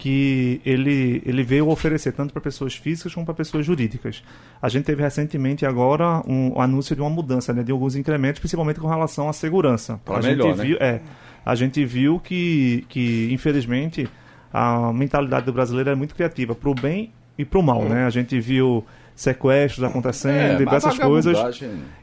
[0.00, 4.22] que ele, ele veio oferecer tanto para pessoas físicas como para pessoas jurídicas.
[4.60, 8.38] A gente teve recentemente agora um, um anúncio de uma mudança, né, de alguns incrementos,
[8.40, 10.00] principalmente com relação à segurança.
[10.04, 10.64] Pra a melhor, gente né?
[10.64, 11.00] viu, é,
[11.44, 14.08] a gente viu que, que infelizmente
[14.52, 18.04] a mentalidade do brasileiro é muito criativa para o bem e para o mal, né?
[18.06, 18.84] A gente viu
[19.14, 21.36] sequestros acontecendo, É, diversas coisas.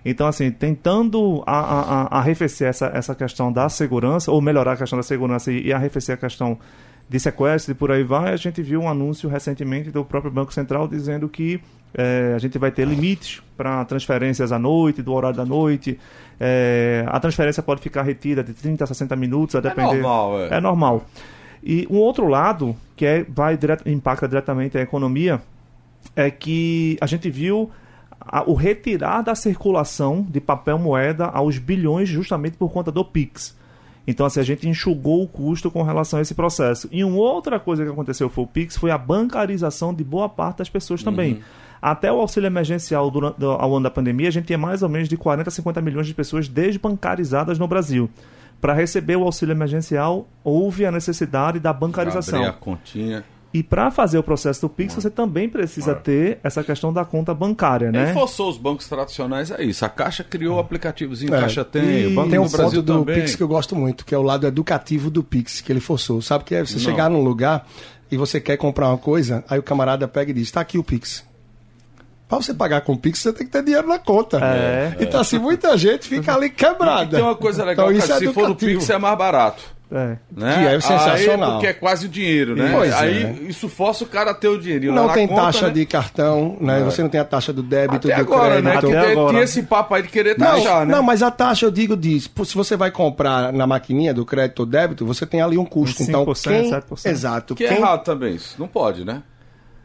[0.06, 4.78] Então, assim, tentando a, a, a- arrefecer essa, essa questão da segurança, ou melhorar a
[4.78, 6.60] questão da segurança e, e arrefecer a questão
[7.10, 10.54] de sequestro e por aí vai, a gente viu um anúncio recentemente do próprio Banco
[10.54, 11.60] Central dizendo que
[11.94, 15.98] eh, a gente vai ter limites para transferências à noite, do horário da noite.
[16.40, 19.94] Eh, a transferência pode ficar retida de 30 a 60 minutos, a depender.
[20.02, 20.58] normal, é.
[20.58, 21.06] É normal.
[21.64, 25.42] E um outro lado, que é, vai direto, impacta diretamente a economia,
[26.16, 27.72] é que a gente viu
[28.20, 33.57] a- o retirar da circulação de papel moeda aos bilhões justamente por conta do Pix.
[34.08, 36.88] Então, assim, a gente enxugou o custo com relação a esse processo.
[36.92, 40.60] E uma outra coisa que aconteceu foi o Pix, foi a bancarização de boa parte
[40.60, 41.42] das pessoas também.
[41.82, 45.10] Até o auxílio emergencial durante, ao ano da pandemia, a gente tinha mais ou menos
[45.10, 48.10] de 40 a 50 milhões de pessoas desbancarizadas no Brasil.
[48.60, 52.40] Para receber o auxílio emergencial, houve a necessidade da bancarização.
[52.40, 53.24] Abrir a continha.
[53.54, 57.34] E para fazer o processo do Pix, você também precisa ter essa questão da conta
[57.34, 58.08] bancária, Né?
[58.08, 58.14] né?
[58.14, 59.86] forçou os bancos tradicionais a isso.
[59.86, 62.84] A Caixa criou o aplicativozinho É, Caixa Tem, e o Banco Tem um do Brasil
[62.84, 63.16] ponto do também.
[63.22, 66.22] Pix que eu gosto muito, que é o lado educativo do Pix, que ele forçou.
[66.22, 67.66] Sabe que é você chegar num lugar
[68.12, 70.84] e você quer comprar uma coisa, aí o camarada pega e diz, tá aqui o
[70.84, 71.26] Pix.
[72.28, 74.38] Pra você pagar com o Pix, você tem que ter dinheiro na conta.
[74.44, 74.98] É.
[75.00, 77.16] Então, assim, muita gente fica ali E quebrada.
[77.16, 78.80] tem uma coisa legal, então, cara, isso é se for no educativo.
[78.82, 79.64] Pix é mais barato.
[79.90, 80.18] É.
[80.36, 80.54] Né?
[80.54, 81.50] Que é sensacional.
[81.50, 82.72] Aí, porque é quase o dinheiro, né?
[82.74, 83.32] Pois aí é.
[83.48, 85.74] isso força o cara a ter o dinheirinho lá Não tem conta, taxa né?
[85.74, 86.82] de cartão, né?
[86.84, 88.72] Você não tem a taxa do débito, Até do agora, né?
[88.72, 88.90] crédito.
[88.90, 89.30] Que Até tem- agora.
[89.30, 90.94] tinha esse papo aí de querer Não, taxar, né?
[90.94, 94.26] não, mas a taxa, eu digo, diz, pô, se você vai comprar na maquininha do
[94.26, 96.04] crédito ou débito, você tem ali um custo.
[96.04, 96.72] Uns então, 5%, quem...
[96.72, 97.06] 7%.
[97.10, 97.56] Exato.
[97.56, 97.78] Que é quem...
[97.78, 98.56] errado também isso.
[98.60, 99.22] Não pode, né?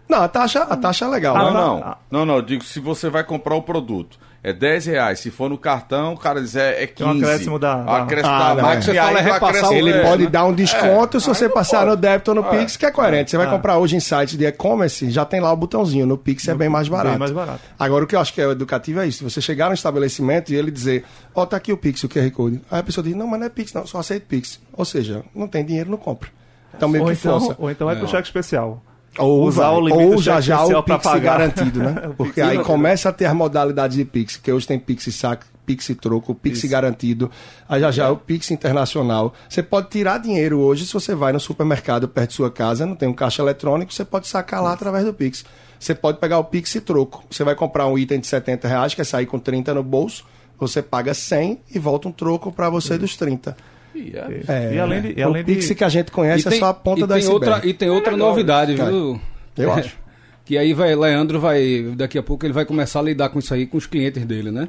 [0.08, 1.36] Não, a taxa, a taxa é legal.
[1.36, 1.52] Não, né?
[1.52, 1.82] não.
[1.84, 1.96] ah.
[2.10, 2.34] Não, não.
[2.36, 5.20] Eu digo, se você vai comprar o produto, é 10 reais.
[5.20, 6.94] Se for no cartão, o cara diz é, é 15.
[6.94, 8.82] Tem um acréscimo da- O da- acréscimo Ah, da não, máquina, é.
[8.82, 10.28] Você fala aí é o- acrescentando, Ele é, pode né?
[10.30, 11.90] dar um desconto se aí você não passar pode.
[11.90, 12.58] no débito ou no É.
[12.58, 13.30] Pix, que é coerente.
[13.30, 13.50] Você vai Ah.
[13.50, 16.04] comprar hoje em sites de e-commerce, já tem lá o botãozinho.
[16.04, 17.10] No Pix é bem mais barato.
[17.10, 17.60] Bem mais barato.
[17.78, 19.22] Agora, o que eu acho que é educativo é isso.
[19.28, 22.60] Você chegar no estabelecimento e ele dizer, ó, tá aqui o Pix, o QR Code.
[22.70, 24.60] Aí a pessoa diz, não, mas não é Pix, não, só aceito Pix.
[24.74, 26.28] Ou seja, não tem dinheiro, não compra.
[26.76, 27.56] Então meio Ou que então, força.
[27.60, 28.82] ou então vai pro cheque especial.
[29.18, 31.20] Ou, usar vai, o limite ou já já o Pix pagar.
[31.20, 32.12] garantido, né?
[32.16, 35.90] Porque aí começa a ter as modalidades de Pix, que hoje tem Pix saque, Pix
[36.00, 36.68] troco, Pix Isso.
[36.68, 37.30] garantido.
[37.68, 39.34] Aí já já é o Pix internacional.
[39.48, 42.96] Você pode tirar dinheiro hoje se você vai no supermercado perto de sua casa, não
[42.96, 45.44] tem um caixa eletrônico, você pode sacar lá através do Pix.
[45.78, 47.24] Você pode pegar o Pix e troco.
[47.28, 50.24] Você vai comprar um item de 70 reais, quer sair com 30 no bolso,
[50.58, 53.56] você paga 100 e volta um troco para você dos 30.
[53.94, 54.40] Ih, é.
[54.70, 56.66] É, E além de- e o além de- Pix que a gente conhece é só
[56.66, 59.20] a ponta e da tem outra E tem outra legal novidade, isso, viu?
[59.56, 59.96] Eu acho.
[60.44, 63.54] Que aí vai, Leandro vai, daqui a pouco ele vai começar a lidar com isso
[63.54, 64.68] aí com os clientes dele, né?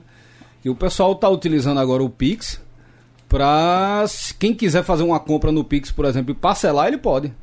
[0.64, 2.62] E o pessoal tá utilizando agora o Pix
[4.08, 7.34] se- quem quiser fazer uma compra no Pix, por exemplo, e parcelar, ele pode.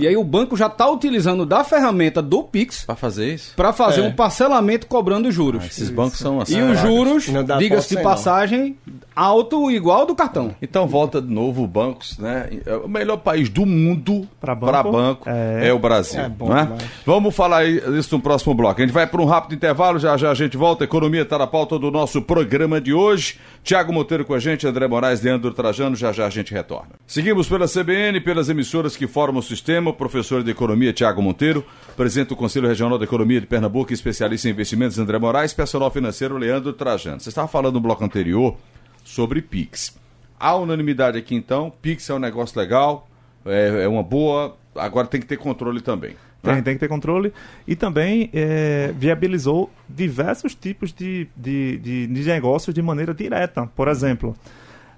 [0.00, 3.52] E aí o banco já tá utilizando da ferramenta do Pix Pra fazer isso?
[3.56, 4.04] para fazer É.
[4.04, 5.64] um parcelamento cobrando juros.
[5.64, 6.58] Esses bancos são assim.
[6.58, 8.76] e os juros, Não diga-se de passagem,
[9.14, 10.54] alto igual ao do cartão.
[10.62, 12.48] Então volta de novo bancos, né?
[12.84, 15.68] O melhor país do mundo para banco, banco, é...
[15.68, 15.72] é.
[15.72, 16.20] o Brasil.
[16.20, 16.62] É bom não é?
[16.64, 16.82] demais.
[17.04, 18.80] Vamos falar isso no próximo bloco.
[18.80, 20.84] A gente vai para um rápido intervalo, já já a gente volta.
[20.84, 23.38] Economia está na pauta do nosso programa de hoje.
[23.62, 26.90] Tiago Monteiro com a gente, André Moraes, Leandro Trajano, já já a gente retorna.
[27.06, 29.89] Seguimos pela CBN, pelas emissoras que formam o sistema.
[29.90, 31.64] O professor de Economia, Tiago Monteiro,
[31.96, 36.36] presidente do Conselho Regional da Economia de Pernambuco, especialista em investimentos, André Moraes, personal financeiro,
[36.38, 37.20] Leandro Trajano.
[37.20, 38.56] Você estava falando no bloco anterior
[39.04, 39.98] sobre PIX.
[40.38, 43.08] Há unanimidade aqui então, Pix é um negócio legal,
[43.44, 46.14] é, é uma boa, agora tem que ter controle também.
[46.42, 46.54] né?
[46.54, 47.32] Tem, tem que ter controle.
[47.66, 53.66] E também é, viabilizou diversos tipos de, de, de, de negócios de maneira direta.
[53.74, 54.34] Por exemplo,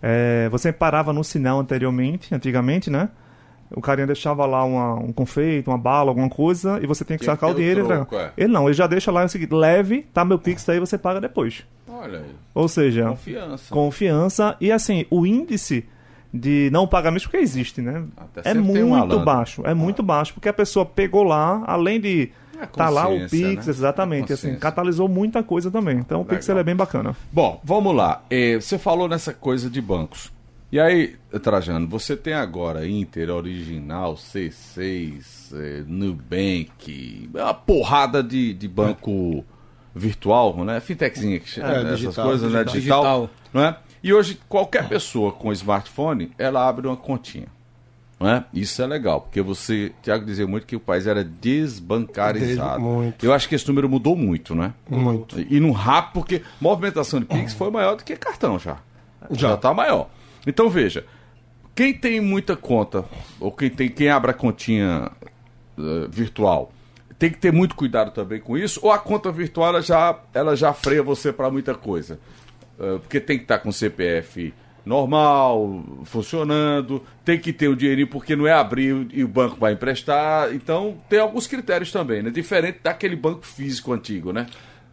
[0.02, 3.08] é, você parava no sinal anteriormente, antigamente, né?
[3.74, 7.24] O carinha deixava lá uma- um confeito, uma bala, alguma coisa, e você tinha que
[7.24, 7.80] sacar que o dinheiro.
[7.80, 8.32] e troco, entregar.
[8.36, 8.44] é.
[8.44, 11.20] Ele não, ele já deixa lá o seguinte, leve, tá meu Pix aí, você paga
[11.20, 11.64] depois.
[11.88, 13.72] Olha aí, Ou seja, confiança.
[13.74, 15.84] confiança e assim, o índice
[16.34, 18.04] de não pagamento, porque existe, né?
[18.16, 22.30] Até É tem muito baixo, é muito baixo, porque a pessoa pegou lá, além de
[22.60, 23.70] É tá lá o Pix, né?
[23.70, 24.32] exatamente.
[24.32, 24.58] É assim, consciência.
[24.60, 25.98] catalisou muita coisa também.
[25.98, 26.54] Então o Pix Legal.
[26.56, 27.14] ele é bem bacana.
[27.30, 28.22] Bom, vamos lá.
[28.30, 30.32] É, você falou nessa coisa de bancos.
[30.72, 38.54] E aí, Trajano, você tem agora Inter, Original, C6, é, Nubank, é uma porrada de,
[38.54, 39.44] de banco
[39.94, 40.80] virtual, né?
[40.80, 42.64] Fintechzinha que chama, É, essas digital, coisas, né?
[42.64, 42.74] digital.
[43.02, 43.30] Digital, Digital.
[43.52, 43.76] não é?
[44.02, 47.48] E hoje, qualquer pessoa com smartphone, ela abre uma continha.
[48.18, 48.44] Não é?
[48.54, 52.76] Isso é legal, porque você, Tiago dizia muito que o país era desbancarizado.
[52.82, 53.26] Des- muito.
[53.26, 54.72] Eu acho que esse número mudou muito, né?
[54.88, 55.38] Muito.
[55.38, 58.58] E no rápido, porque movimentação de Pix foi maior do que cartão.
[58.58, 58.78] Já
[59.30, 59.54] Já.
[59.54, 60.08] está maior.
[60.46, 61.04] Então veja,
[61.74, 63.04] quem tem muita conta,
[63.40, 65.10] ou quem tem quem abre a continha
[65.78, 66.72] eh, virtual,
[67.18, 70.56] tem que ter muito cuidado também com isso, ou a conta virtual ela já, ela
[70.56, 72.18] já freia você para muita coisa.
[72.78, 74.52] Eh, porque tem que estar com CPF
[74.84, 79.72] normal, funcionando, tem que ter o dinheirinho, porque não é abrir e o banco vai
[79.72, 80.52] emprestar.
[80.54, 82.30] Então tem alguns critérios também, né?
[82.30, 84.46] Diferente daquele banco físico antigo, né?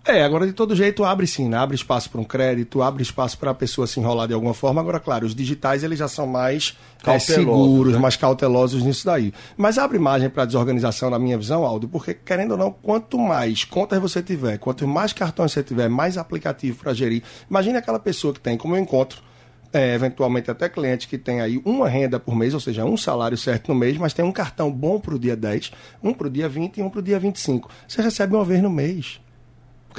[0.05, 1.57] É, agora de todo jeito abre sim, né?
[1.57, 4.81] abre espaço para um crédito, abre espaço para a pessoa se enrolar de alguma forma.
[4.81, 7.99] Agora, claro, os digitais eles já são mais é, seguros, né?
[7.99, 9.33] mais cautelosos nisso daí.
[9.57, 13.63] Mas abre margem para desorganização, na minha visão, Aldo, porque querendo ou não, quanto mais
[13.65, 17.21] contas você tiver, quanto mais cartões você tiver, mais aplicativo para gerir.
[17.49, 19.21] Imagine aquela pessoa que tem, como eu encontro,
[19.71, 23.38] é, eventualmente até cliente que tem aí uma renda por mês, ou seja, um salário
[23.38, 26.29] certo no mês, mas tem um cartão bom para o dia 10, um para o
[26.29, 27.69] dia 20 e um para o dia 25.
[27.88, 29.19] Você recebe uma vez no mês.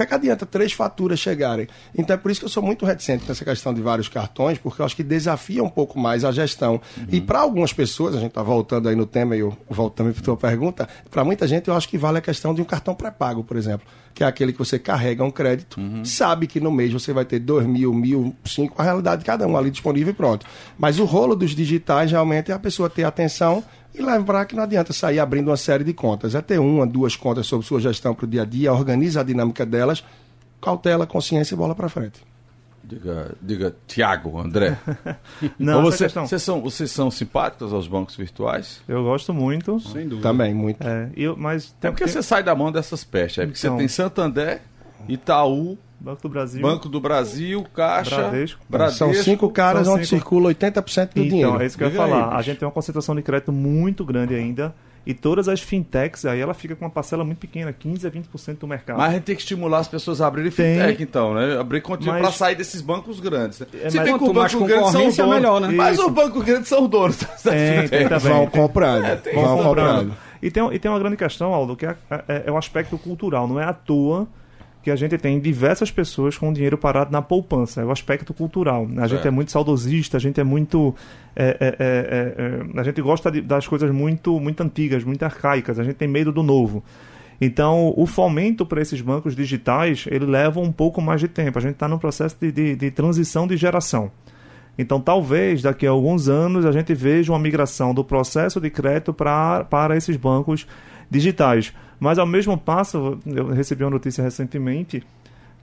[0.01, 1.69] Que, é que adianta três faturas chegarem?
[1.95, 4.81] Então é por isso que eu sou muito reticente nessa questão de vários cartões, porque
[4.81, 6.81] eu acho que desafia um pouco mais a gestão.
[7.11, 10.15] E para algumas pessoas, a gente está voltando aí no tema e eu volto também
[10.15, 12.65] para a tua pergunta, para muita gente eu acho que vale a questão de um
[12.65, 16.71] cartão pré-pago, por exemplo, que é aquele que você carrega um crédito, sabe que no
[16.71, 20.13] mês você vai ter dois mil, mil, cinco, a realidade de cada um ali disponível
[20.13, 20.47] e pronto.
[20.79, 23.63] Mas o rolo dos digitais realmente é a pessoa ter atenção
[23.95, 26.35] e lembrar que não adianta sair abrindo uma série de contas.
[26.35, 29.25] É ter uma, duas contas sobre sua gestão para o dia a dia, organiza a
[29.25, 30.05] dinâmica delas,
[30.61, 32.21] cautela, consciência e bola para frente.
[32.83, 34.77] Diga, diga Tiago, André.
[35.59, 36.27] Não, você- questão.
[36.27, 38.81] vocês, são, vocês são simpáticos aos bancos virtuais?
[38.89, 39.79] Eu gosto muito.
[39.81, 40.29] Sem dúvida.
[40.29, 40.83] Também, muito.
[40.83, 43.39] É, eu, mas É tem porque tem- você sai da mão dessas pestes.
[43.39, 43.75] É porque Então.
[43.75, 44.61] você tem Santander,
[45.09, 46.63] Itaú, Banco do Brasil.
[46.63, 48.61] Banco do Brasil, Caixa, Bradesco.
[48.93, 51.63] São cinco caras são onde cinco- circula 80% do Então, dinheiro.
[51.63, 52.25] é isso que eu ia aí, falar.
[52.27, 52.37] bicho.
[52.39, 54.75] a gente tem uma concentração de crédito muito grande ainda.
[55.07, 58.59] E todas as fintechs, aí ela fica com uma parcela muito pequena, 15 a 20%
[58.61, 58.99] do mercado.
[58.99, 60.79] Mas a gente tem que estimular as pessoas a abrirem Tem.
[60.79, 61.59] fintech, então, né?
[61.59, 63.61] Abrir Mas- para sair desses bancos grandes.
[63.63, 65.35] É, Se mas bem que quanto os mais bancos grandes são os donos.
[65.35, 65.69] melhor, né?
[65.69, 66.07] Mas Isso.
[66.07, 68.33] os bancos grandes são os donos Tem, tem também.
[68.33, 69.05] Vão comprando.
[69.07, 69.65] É, tem vão isso.
[69.69, 70.15] comprando.
[70.43, 71.97] E tem, e tem uma grande questão, Aldo, que é,
[72.29, 73.49] é, é um aspecto cultural.
[73.49, 74.29] Não é à toa
[74.83, 77.83] que a gente tem diversas pessoas com dinheiro parado na poupança.
[77.83, 78.89] É o aspecto cultural.
[78.97, 80.95] A gente é muito saudosista, a gente é muito.
[81.37, 85.23] é, é, é, é, é, a gente gosta de- das coisas muito, muito antigas, muito
[85.23, 85.79] arcaicas.
[85.79, 86.83] A gente tem medo do novo.
[87.41, 91.59] Então, o fomento para esses bancos digitais, ele leva um pouco mais de tempo.
[91.59, 94.11] A gente está num processo de, de, de transição de geração.
[94.79, 99.13] Então, talvez daqui a alguns anos a gente veja uma migração do processo de crédito
[99.13, 100.67] pra, para esses bancos
[101.11, 101.73] digitais.
[102.01, 105.05] Mas, ao mesmo passo, eu recebi uma notícia recentemente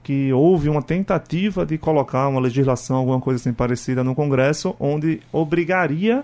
[0.03, 5.19] que houve uma tentativa de colocar uma legislação, alguma coisa assim parecida no Congresso, onde
[5.33, 6.23] obrigaria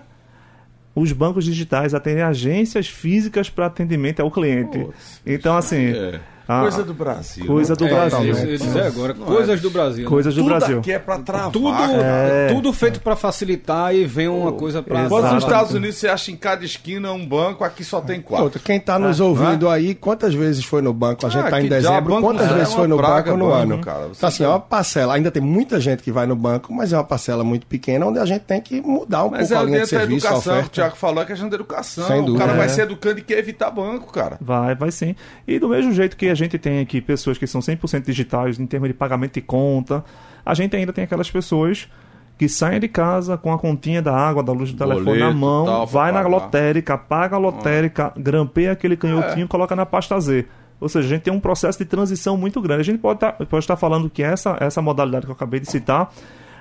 [0.94, 4.78] os bancos digitais a terem agências físicas para atendimento ao cliente.
[4.78, 6.20] Putz, então, assim, É.
[6.46, 7.46] a- Coisa do Brasil.
[7.46, 7.76] coisa né?
[7.76, 8.34] do É, Brasil.
[8.76, 10.04] eu agora, coisas do Brasil.
[10.04, 10.08] né?
[10.10, 10.78] coisas do Tudo Brasil.
[10.80, 11.50] aqui é para travar.
[11.50, 12.48] Tudo, cara.
[12.50, 15.04] tudo feito para facilitar e vem uma coisa para.
[15.04, 18.44] Enquanto nos Estados Unidos você acha em cada esquina um banco, aqui só tem quatro.
[18.44, 21.26] Outra, quem está nos Ah, ouvindo aí, quantas vezes foi no banco?
[21.26, 23.36] A gente Ah, está em que diabo, dezembro, quantas é vezes foi no praga, banco
[23.44, 23.78] no banco, ano?
[23.80, 24.06] cara.
[24.08, 25.14] Você Então, assim, é tá- uma parcela.
[25.14, 28.18] Ainda tem muita gente que vai no banco, mas é uma parcela muito pequena, onde
[28.18, 30.26] a gente tem que mudar um Mas pouco é a linha de dentro da serviço,
[30.26, 30.52] a educação.
[30.52, 30.70] O oferta.
[30.74, 32.24] Tiago falou que é a questão da educação.
[32.26, 32.68] O cara vai É.
[32.68, 34.36] se educando e quer evitar banco, cara.
[34.40, 35.14] Vai, vai sim.
[35.46, 38.66] E do mesmo jeito que a gente tem aqui pessoas que são 100% digitais em
[38.66, 40.04] termos de pagamento de conta,
[40.44, 41.88] a gente ainda tem aquelas pessoas
[42.36, 45.64] que saem de casa com a continha da água, da luz do telefone na mão,
[45.64, 50.44] tal, vai na lotérica, paga a lotérica, grampeia aquele canhotinho e coloca na pasta Z.
[50.80, 52.80] Ou seja, a gente tem um processo de transição muito grande.
[52.80, 55.70] A gente pode estar pode estar falando que essa, essa modalidade que eu acabei de
[55.70, 56.12] citar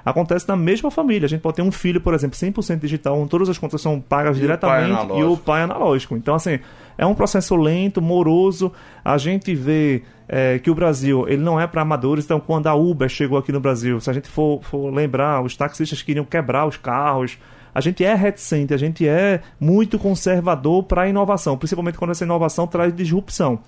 [0.06, 1.26] acontece na mesma família.
[1.26, 4.00] A gente pode ter um filho, por exemplo, 100% digital, onde todas as contas são
[4.00, 6.16] pagas E o diretamente e o pai analógico.
[6.16, 6.60] Então, assim,
[6.98, 8.72] é um processo lento, moroso.
[9.04, 12.26] A gente vê é, que o Brasil ele não é para amadores.
[12.26, 15.56] Então, quando a Uber chegou aqui no Brasil, se a gente for, for lembrar, os
[15.56, 17.38] taxistas queriam quebrar os carros.
[17.76, 22.24] A gente é reticente, a gente é muito conservador para a inovação, principalmente quando essa
[22.24, 23.60] inovação traz disrupção.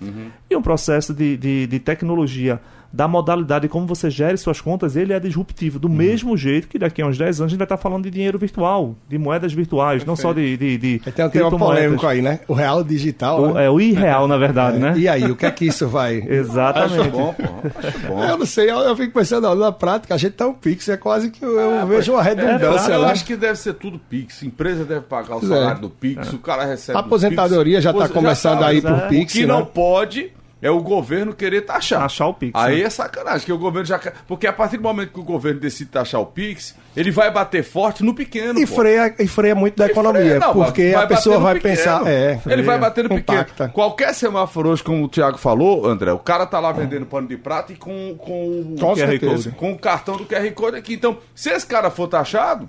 [0.48, 2.60] E um processo de, de, de tecnologia
[2.96, 5.78] da modalidade como você gere suas contas, ele é disruptivo.
[5.78, 8.10] Do mesmo jeito que daqui a uns 10 anos a gente vai estar falando de
[8.10, 10.56] dinheiro virtual, de moedas virtuais, não só de.
[10.56, 12.40] de, de Tem um tema polêmico aí, né?
[12.48, 13.42] O real digital.
[13.42, 13.66] O, né?
[13.66, 14.80] é o irreal, na verdade, É.
[14.80, 14.94] né?
[14.96, 16.16] E aí, o que é que isso vai.
[16.26, 17.00] Exatamente.
[17.00, 17.42] Acho bom, pô.
[17.86, 18.24] Acho bom.
[18.24, 20.88] Eu não sei, eu, eu fico pensando, ó, na prática, a gente tá um Pix,
[20.88, 23.10] é quase que eu, eu vejo uma É, redundância eu lá.
[23.10, 24.42] acho que deve ser tudo Pix.
[24.42, 25.80] Empresa deve pagar o Pois salário é.
[25.82, 26.96] do Pix, o cara recebe.
[26.96, 29.08] A do aposentadoria já tá Pois- começando tá, a ir mas por é.
[29.08, 29.52] Pix, O que né?
[29.52, 32.00] não pode é o governo querer taxar.
[32.00, 32.82] Taxar o Pix, Aí né?
[32.84, 34.00] é sacanagem, que o governo já.
[34.26, 37.62] Porque a partir do momento que o governo decide taxar o Pix, ele vai bater
[37.62, 38.58] forte no pequeno.
[38.58, 38.74] E pô.
[38.76, 41.76] freia, e freia muito da Ele economia, freia, não, porque a pessoa vai pequeno.
[41.76, 43.44] pensar, é, Ele vai bater no pequeno.
[43.72, 47.36] Qualquer semáforo hoje, como o Thiago falou, André, o cara tá lá vendendo pano de
[47.36, 49.50] prata e com, com, Com QR certeza.
[49.50, 49.50] Code.
[49.56, 50.94] com o cartão do QR Code aqui.
[50.94, 52.68] Então, se esse cara for taxado,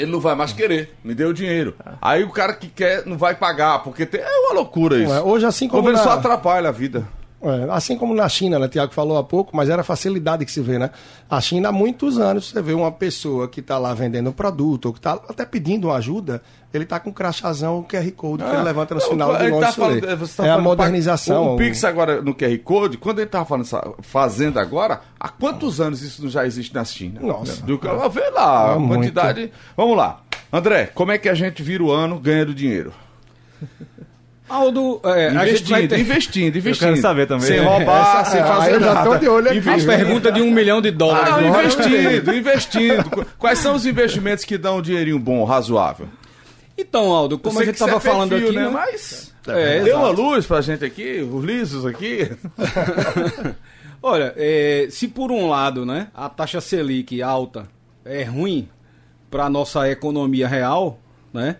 [0.00, 0.94] ele não vai mais querer.
[1.02, 1.74] Me deu o dinheiro.
[2.00, 5.08] Aí o cara que quer não vai pagar, porque tem- é uma loucura isso.
[5.08, 5.22] Não é?
[5.22, 7.06] Hoje, assim o como governo na- só atrapalha a vida.
[7.40, 8.66] É, assim como na China, né?
[8.66, 10.90] Tiago falou há pouco, mas era a facilidade que se vê, né?
[11.30, 14.86] A China, há muitos anos, você vê uma pessoa que está lá vendendo um produto,
[14.86, 16.42] ou que está até pedindo uma ajuda,
[16.74, 19.00] ele está com um crachazão QR Code que ele levanta no
[19.38, 19.66] de ele longe.
[19.66, 20.00] tá falando-
[20.36, 21.54] tá é a modernização.
[21.54, 25.80] O, Pix agora no QR Code, quando ele tava falando essa- fazendo agora, há quantos
[25.80, 27.20] anos isso já existe na China?
[27.22, 27.62] Nossa.
[27.64, 27.78] Do,
[28.10, 28.94] vê lá, É a muito.
[29.00, 29.52] quantidade.
[29.76, 30.22] Vamos lá.
[30.52, 32.92] André, como é que a gente vira o ano ganhando dinheiro?
[34.48, 36.88] Aldo, é, a gente vai Investindo, ter investindo, investindo.
[36.88, 37.46] quero saber também.
[37.46, 39.10] Sem É, roubar, essa- sem é, fazer eu já nada.
[39.10, 39.68] tô de olho aqui.
[39.68, 41.34] a pergunta de um milhão de dólares.
[41.34, 43.10] Ah, investindo, investindo.
[43.10, 46.08] Qu- Quais são os investimentos que dão um dinheirinho bom, razoável?
[46.76, 48.64] Então, Aldo, Eu como a gente estava é falando perfil, aqui, né?
[48.64, 48.70] né?
[48.72, 52.30] Mas É, deu uma luz pra gente aqui, os lisos aqui.
[54.02, 57.66] Olha, é, se por um lado, né, a taxa Selic alta
[58.04, 58.68] é ruim
[59.30, 60.98] para a nossa economia real,
[61.34, 61.56] né?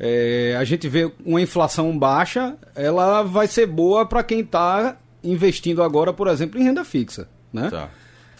[0.00, 5.82] É, a gente vê uma inflação baixa, ela vai ser boa para quem está investindo
[5.82, 7.68] agora, por exemplo, em renda fixa, né?
[7.70, 7.90] Tá.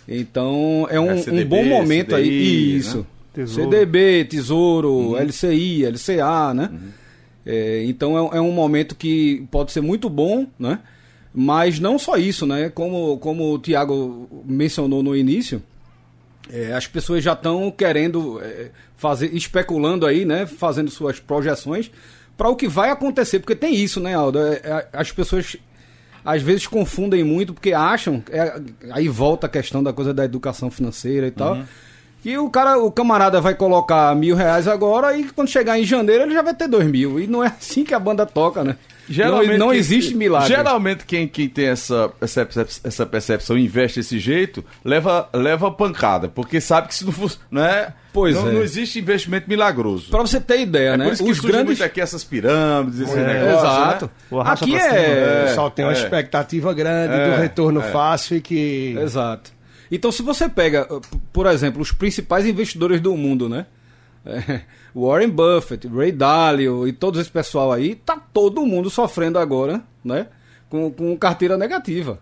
[0.06, 2.24] Então é um, É um CDB, bom momento aí.
[2.24, 2.98] CDI, Isso.
[2.98, 3.04] né?
[3.34, 3.70] Tesouro.
[3.70, 6.70] CDB, Tesouro, LCI, LCA, né?
[7.46, 10.80] É, então é, um- é um momento que pode ser muito bom, né?
[11.34, 12.68] Mas não só isso, né?
[12.70, 15.62] Como, como o Tiago mencionou no início,
[16.50, 20.46] é, as pessoas já estão querendo é, fazer, especulando aí, né?
[20.46, 21.90] Fazendo suas projeções
[22.36, 24.38] para o que vai acontecer, porque tem isso, né, Aldo?
[24.38, 25.56] É, é, as pessoas
[26.24, 28.60] às vezes confundem muito porque acham, é,
[28.92, 31.58] aí volta a questão da coisa da educação financeira e tal.
[32.22, 36.24] Que o cara, o camarada vai colocar mil reais agora e quando chegar em janeiro
[36.24, 37.20] ele já vai ter dois mil.
[37.20, 38.76] E não é assim que a banda toca, né?
[39.08, 40.48] não, não quem- existe milagre.
[40.48, 42.46] Geralmente quem, quem tem essa, essa,
[42.84, 47.38] essa percepção e investe desse jeito, leva, leva pancada, porque sabe que se não fosse.
[47.50, 48.52] Não é, Pois não, é.
[48.52, 50.10] não existe investimento milagroso.
[50.10, 51.04] Pra você ter ideia, é né?
[51.04, 51.66] por isso que Os surge grandes.
[51.78, 53.58] muito aqui essas pirâmides, esse É, negócio.
[53.68, 54.04] exato.
[54.06, 54.10] né?
[54.30, 55.42] O arrasta Aqui pra cima, é.
[55.42, 55.94] O pessoal tem uma é.
[55.94, 57.90] expectativa grande É, do retorno é.
[57.92, 58.96] fácil e que.
[59.00, 59.56] Exato.
[59.90, 61.00] Então, se você pega, uh,
[61.32, 63.66] por exemplo, os principais investidores do mundo, né?
[64.24, 64.60] É,
[64.94, 70.26] Warren Buffett, Ray Dalio e todo esse pessoal aí, tá todo mundo sofrendo agora, né?
[70.68, 72.20] Com, com carteira negativa.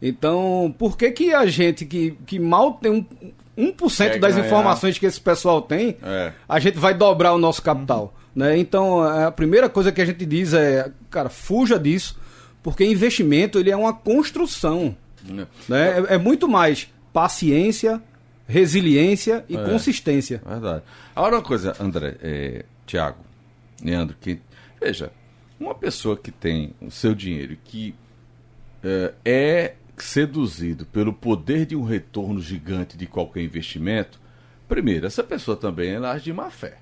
[0.00, 4.46] Então, por que que a gente que, que mal tem um, 1% Quer das ganhar.
[4.46, 6.32] informações que esse pessoal tem, É.
[6.48, 8.58] a gente vai dobrar o nosso capital, né?
[8.58, 12.18] Então, a primeira coisa que a gente diz é, cara, fuja disso,
[12.62, 14.94] porque investimento ele é uma construção.
[15.24, 15.46] Né?
[15.68, 16.04] Né?
[16.10, 18.02] É, é muito mais paciência,
[18.46, 19.64] resiliência e É.
[19.64, 20.42] consistência.
[20.46, 20.82] Verdade.
[21.14, 23.16] Agora uma coisa, André, é, Tiago,
[23.82, 24.38] Leandro, que,
[24.78, 25.10] veja,
[25.58, 27.94] uma pessoa que tem o seu dinheiro que
[28.84, 34.20] é, é seduzido pelo poder de um retorno gigante de qualquer investimento,
[34.68, 36.76] primeiro, essa pessoa também ela age de má fé.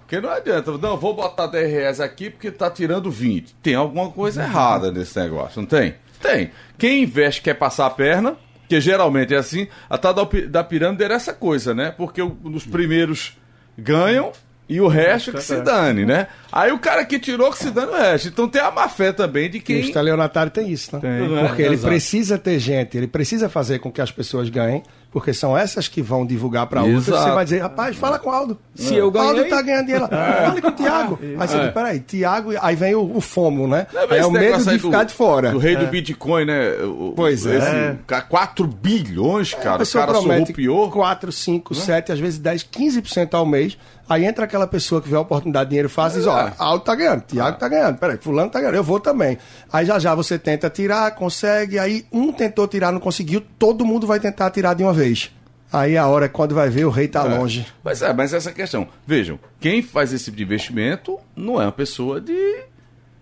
[0.00, 3.54] Porque não adianta, não, vou botar 10 reais aqui porque tá tirando 20.
[3.62, 5.94] Tem alguma coisa errada nesse negócio, não tem?
[6.20, 6.50] Tem.
[6.76, 8.36] Quem investe quer passar a perna,
[8.72, 11.92] que geralmente é assim, a tal da, pi- da pirâmide era essa coisa, né?
[11.94, 13.36] Porque os primeiros
[13.76, 14.32] ganham
[14.66, 16.28] e o resto que se dane, né?
[16.50, 18.28] Aí o cara que tirou que se dane o resto.
[18.28, 19.80] Então tem a má fé também de E o quem.
[19.80, 21.00] estelionatário tem isso, né?
[21.02, 21.46] Tem.
[21.48, 21.88] Porque ele Exato.
[21.88, 26.00] precisa ter gente, ele precisa fazer com que as pessoas ganhem, porque são essas que
[26.02, 27.04] vão divulgar para outras.
[27.20, 28.58] Você vai dizer, rapaz, fala com o Aldo.
[28.74, 30.08] Se eu ganhei- Aldo tá ganhando dinheiro.
[30.08, 31.18] Fale com o Tiago.
[31.22, 31.64] Aí você É.
[31.64, 33.86] diz, peraí, Tiago, aí vem o, o FOMO, né?
[34.10, 35.50] Aí é o medo de ficar do- de fora.
[35.50, 36.72] Do rei do Bitcoin, né?
[36.82, 37.58] O- Pois é.
[37.58, 39.76] esse, ca- 4 bilhões, cara.
[39.76, 40.90] O pessoa cara promete surrupiou.
[40.90, 43.76] 4, 5, 7, às vezes 10, 15% ao mês.
[44.08, 46.52] Aí entra aquela pessoa que vê a oportunidade de dinheiro fácil e diz, ó, É.
[46.58, 49.38] Aldo tá ganhando, Tiago tá ganhando, peraí, fulano tá ganhando, eu vou também.
[49.72, 54.06] Aí já já você tenta tirar, consegue, aí um tentou tirar, não conseguiu, todo mundo
[54.06, 55.01] vai tentar tirar de uma vez.
[55.72, 57.66] Aí a hora, quando vai ver, o rei tá longe.
[57.82, 58.86] Mas é, mas essa questão.
[59.06, 62.64] Vejam, quem faz esse tipo de investimento não é uma pessoa de,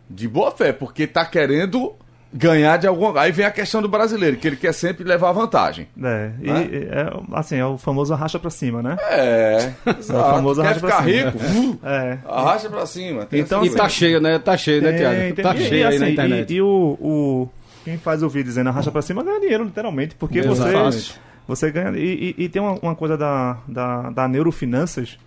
[0.09, 1.93] de boa fé, porque tá querendo
[2.35, 3.17] ganhar de algum.
[3.17, 5.87] Aí vem a questão do brasileiro, que ele quer sempre levar vantagem.
[6.03, 6.69] É, e, Né?
[6.91, 8.97] é, assim, é o famoso arracha pra cima, né?
[9.01, 10.31] É, exato.
[10.35, 11.31] famoso quer arrasta ficar pra cima.
[11.31, 12.19] rico, É.
[12.27, 13.27] arrasta pra cima.
[13.27, 13.95] Tem Então, essa E tá coisa.
[13.95, 14.39] cheio, né?
[14.41, 15.21] Tá cheio, né, Tiago?
[15.21, 15.45] Tem, tem.
[15.45, 16.51] Tá E- cheio e, aí na assim, internet.
[16.53, 16.67] E, e o,
[17.01, 17.49] o-
[17.85, 20.17] Quem faz o vídeo dizendo arracha pra cima ganha dinheiro, literalmente.
[20.17, 21.13] Porque você.
[21.51, 21.97] Você ganha.
[21.99, 25.19] E, e- e tem uma, uma coisa da, da, da neurofinanças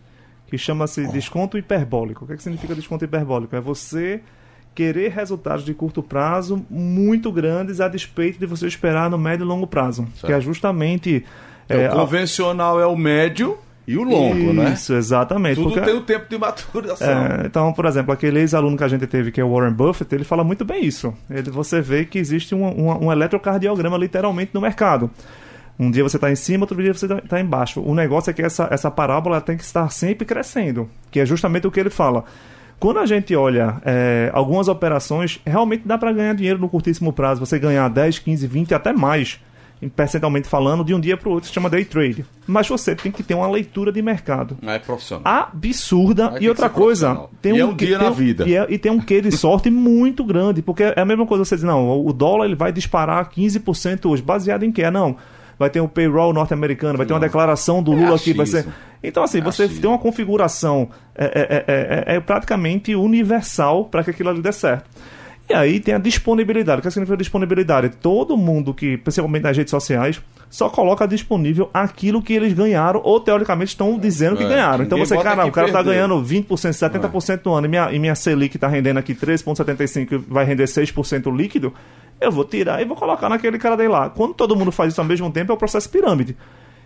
[0.48, 2.24] que chama-se desconto hiperbólico.
[2.24, 3.56] O que, é que significa desconto hiperbólico?
[3.56, 4.22] É você
[4.76, 9.48] querer resultados de curto prazo muito grandes a despeito de você esperar no médio e
[9.48, 10.08] longo prazo.
[10.26, 11.24] Que é justamente.
[11.70, 13.58] É, é, o convencional é o médio
[13.88, 14.74] e o longo, né?
[14.74, 15.56] Isso, exatamente.
[15.56, 17.08] Tudo porque- tem o tempo de maturação.
[17.08, 20.14] é, então, por exemplo, aquele ex-aluno que a gente teve, que é o Warren Buffett,
[20.16, 21.14] ele fala muito bem isso.
[21.30, 25.10] Ele, você vê que existe um, um, um eletrocardiograma literalmente no mercado.
[25.80, 27.82] Um dia você está em cima, outro dia você está embaixo.
[27.82, 31.66] O negócio é que essa, essa parábola tem que estar sempre crescendo, que é justamente
[31.68, 32.24] o que ele fala.
[32.80, 37.40] Quando a gente olha é, algumas operações, realmente dá para ganhar dinheiro no curtíssimo prazo.
[37.40, 39.40] Você ganhar 10, 15, 20, até mais,
[39.96, 42.26] percentualmente falando, de um dia para o outro, se chama day trade.
[42.46, 45.24] Mas você tem que ter uma leitura de mercado É profissional.
[45.26, 46.30] absurda.
[46.32, 48.48] Ter E outra coisa, tem E é um, um dia tem na um- vida.
[48.48, 51.44] E, é- e tem um quê de sorte muito grande, porque é a mesma coisa
[51.46, 54.90] você dizer, não, o dólar ele vai disparar 15% hoje, baseado em quê?
[54.92, 55.16] Não.
[55.64, 58.66] Vai ter um payroll norte-americano, vai ter uma declaração do É Lula aqui, vai ser.
[59.02, 64.04] Então, assim, É você tem uma configuração é, é- é- é- é praticamente universal para
[64.04, 64.90] que aquilo ali dê certo.
[65.50, 66.80] E aí tem a disponibilidade.
[66.80, 67.90] O que significa disponibilidade?
[68.02, 73.20] Todo mundo que, principalmente nas redes sociais, só coloca disponível aquilo que eles ganharam ou
[73.20, 74.84] teoricamente estão dizendo que É, ganharam.
[74.86, 75.94] Então você, cara, que o cara tá perdeu.
[75.94, 80.18] ganhando 20%, 70% no ano e minha, e minha Selic tá rendendo aqui 3,75% e
[80.18, 81.74] vai render 6% líquido.
[82.20, 84.10] Eu vou tirar e vou colocar naquele cara daí lá.
[84.10, 86.36] Quando todo mundo faz isso ao mesmo tempo, é o processo pirâmide.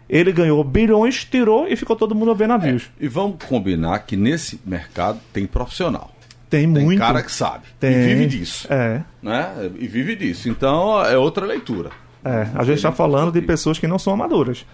[0.09, 2.89] Ele ganhou bilhões, tirou e ficou todo mundo a ver navios.
[2.99, 6.11] E vamos combinar que nesse mercado tem profissional.
[6.49, 6.99] Tem, Tem muito.
[6.99, 7.65] cara que sabe.
[7.77, 7.91] Tem.
[7.91, 8.67] E vive disso.
[8.71, 9.01] É.
[9.21, 9.69] Né?
[9.77, 10.47] E vive disso.
[10.47, 11.89] Então é outra leitura.
[12.23, 14.65] É, a gente está falando de pessoas que não são amadoras.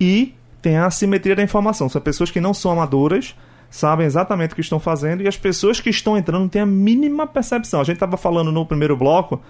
[0.00, 1.88] E tem a assimetria da informação.
[1.88, 3.34] São pessoas que não são amadoras,
[3.70, 7.26] sabem exatamente o que estão fazendo, e as pessoas que estão entrando têm a mínima
[7.26, 7.80] percepção.
[7.80, 9.42] A gente estava falando no primeiro bloco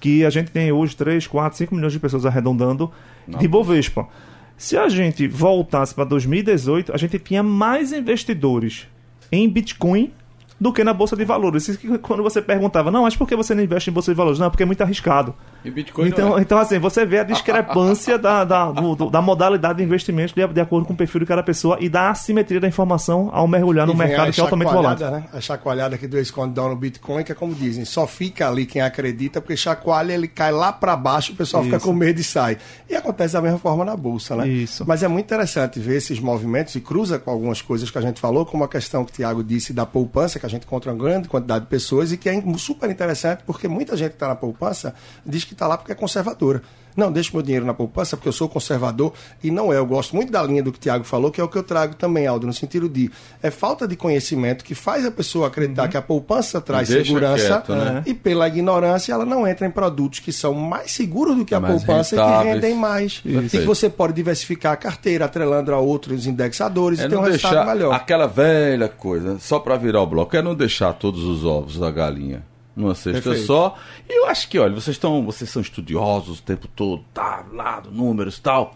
[0.00, 2.90] que a gente tem hoje 3, 4, 5 milhões de pessoas arredondando
[3.26, 4.08] de Bovespa.
[4.56, 8.88] Se a gente voltasse para 2018, a gente tinha mais investidores
[9.30, 10.12] em Bitcoin
[10.60, 11.68] do que na Bolsa de Valores.
[11.68, 14.16] Isso que quando você perguntava, não, mas por que você não investe em Bolsa de
[14.16, 14.38] Valores?
[14.38, 15.34] Não, porque é muito arriscado.
[15.64, 16.40] E Bitcoin Então, é.
[16.42, 20.46] então, assim, você vê a discrepância da, da, do- do- da modalidade de investimento de,
[20.46, 23.86] de acordo com o perfil de cada pessoa e da assimetria da informação ao mergulhar
[23.86, 25.06] no E mercado que é altamente volátil.
[25.06, 25.38] chacoalhada, Né?
[25.38, 28.66] A chacoalhada que do esconde dá no Bitcoin, que é como dizem, só fica ali
[28.66, 31.86] quem acredita, porque chacoalha, ele cai lá para baixo, o pessoal fica Isso.
[31.86, 32.56] com medo e sai.
[32.88, 34.46] E acontece da mesma forma na Bolsa, né?
[34.48, 34.84] Isso.
[34.86, 38.20] Mas é muito interessante ver esses movimentos e cruza com algumas coisas que a gente
[38.20, 40.98] falou, como a questão que o Tiago disse da poupança, que a gente encontra uma
[41.02, 44.36] grande quantidade de pessoas e que é super interessante, porque muita gente que está na
[44.36, 44.94] poupança
[45.26, 46.62] diz que está lá porque é conservadora.
[46.96, 49.76] Não, deixa meu dinheiro na poupança porque eu sou conservador e não é.
[49.76, 51.62] Eu gosto muito da linha do que o Tiago falou, que é o que eu
[51.62, 53.08] trago também, Aldo, no sentido de
[53.40, 56.94] é falta de conhecimento que faz a pessoa acreditar que a poupança traz Uhum.
[56.96, 58.02] Deixa segurança quieto, né?
[58.04, 61.60] e pela ignorância ela não entra em produtos que são mais seguros do que a
[61.60, 62.54] Mais poupança e que rentáveis.
[62.54, 63.20] rendem mais.
[63.24, 63.60] E Perfeito.
[63.62, 67.64] que você pode diversificar a carteira atrelando a outros indexadores É e ter um resultado
[67.68, 67.94] melhor.
[67.94, 71.92] aquela velha coisa, só para virar o bloco, é não deixar todos os ovos da
[71.92, 72.42] galinha
[72.78, 73.46] numa cesta Perfeito.
[73.46, 73.76] só.
[74.08, 77.90] E eu acho que, olha, vocês estão, vocês são estudiosos o tempo todo, tá, lado,
[77.90, 78.74] números, tal.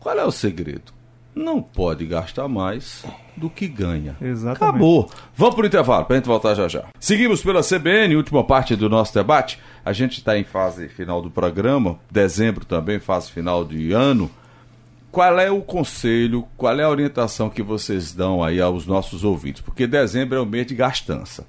[0.00, 0.92] Qual é o segredo?
[1.34, 3.04] Não pode gastar mais
[3.36, 4.16] do que ganha.
[4.20, 4.64] Exatamente.
[4.64, 5.08] Acabou.
[5.36, 6.84] Vamos para o intervalo, para a gente voltar já já.
[6.98, 9.60] Seguimos pela CBN, última parte do nosso debate.
[9.84, 14.28] A gente está em fase final do programa, dezembro também, fase final de ano.
[15.12, 19.62] Qual é o conselho, qual é a orientação que vocês dão aí aos nossos ouvintes?
[19.62, 21.46] Porque dezembro é o mês de gastança.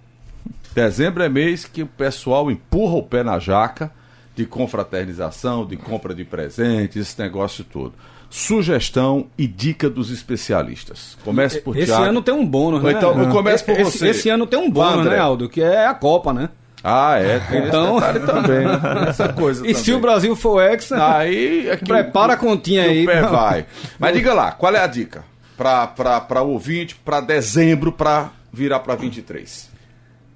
[0.74, 3.92] Dezembro é mês que o pessoal empurra o pé na jaca
[4.36, 7.94] de confraternização, de compra de presentes, esse negócio todo.
[8.30, 11.18] Sugestão e dica dos especialistas.
[11.26, 12.04] Comece por Esse Thiago.
[12.06, 12.94] ano tem um bônus, né?
[12.94, 14.08] então, eu começo por esse, você.
[14.08, 15.16] Esse ano tem um bônus, André.
[15.16, 15.50] né, Aldo?
[15.50, 16.48] Que é a Copa, né?
[16.82, 17.40] Ah, é.
[17.40, 18.66] Tem Então- esse também.
[18.66, 18.80] né?
[19.10, 19.96] Essa coisa E se também.
[19.98, 23.04] o Brasil for ex, Aí é Prepara o- a continha aí.
[23.04, 23.66] O pé vai.
[24.00, 25.26] Mas diga lá, qual é a dica
[25.58, 29.70] para o ouvinte, para dezembro, para virar para 23?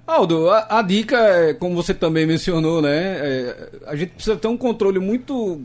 [0.06, 2.90] Aldo, a, a dica é, como você também mencionou, né?
[2.96, 5.60] é, a gente precisa ter um controle muito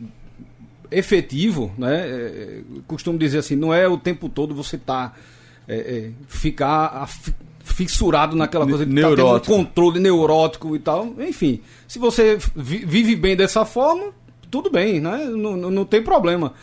[0.90, 2.08] efetivo, né?
[2.08, 5.14] É, costumo dizer assim, não é o tempo todo você tá
[5.68, 7.34] é, é, ficar af-
[7.64, 9.56] fissurado naquela coisa de tá tendo um neurótico.
[9.56, 11.14] controle neurótico e tal.
[11.20, 14.06] Enfim, se você vi- vive bem dessa forma,
[14.50, 15.26] tudo bem, né?
[15.26, 16.54] Não, não, não tem problema.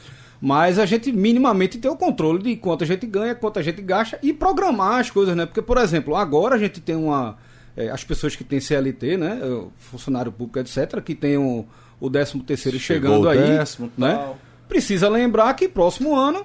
[0.40, 3.80] Mas a gente minimamente tem o controle de quanto a gente ganha, quanto a gente
[3.82, 5.46] gasta e programar as coisas, né?
[5.46, 7.36] Porque, por exemplo, agora a gente tem uma.
[7.78, 9.38] É, as pessoas que têm CLT, né?
[9.78, 11.64] Funcionário público, etc., que tenham
[12.00, 14.14] o 13 terceiro chegando aí, décimo, né?
[14.14, 14.36] tal.
[14.68, 16.44] Precisa lembrar que próximo ano,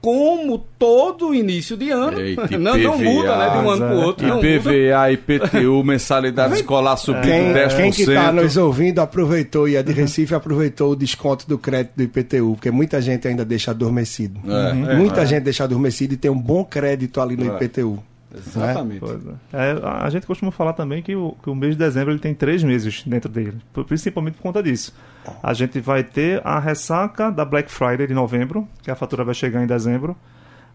[0.00, 3.50] como todo início de ano, Eita, não, não muda, né?
[3.50, 4.26] De um ano para o outro.
[4.26, 4.48] não muda.
[4.48, 7.76] IPVA, IPTU, mensalidade escolar subindo Quem, 10%.
[7.76, 11.92] quem que está nos ouvindo aproveitou e é de Recife aproveitou o desconto do crédito
[11.96, 14.40] do IPTU, porque muita gente ainda deixa adormecido.
[14.44, 14.90] É, Uhum.
[14.90, 17.56] é, muita gente deixa adormecido e tem um bom crédito ali no É.
[17.56, 18.02] IPTU.
[18.34, 19.00] Exatamente.
[19.00, 19.30] Pois é.
[19.52, 22.34] É, a gente costuma falar também que o, que o mês de dezembro ele tem
[22.34, 24.94] três meses dentro dele, principalmente por conta disso.
[25.42, 29.34] A gente vai ter a ressaca da Black Friday de novembro, que a fatura vai
[29.34, 30.16] chegar em dezembro.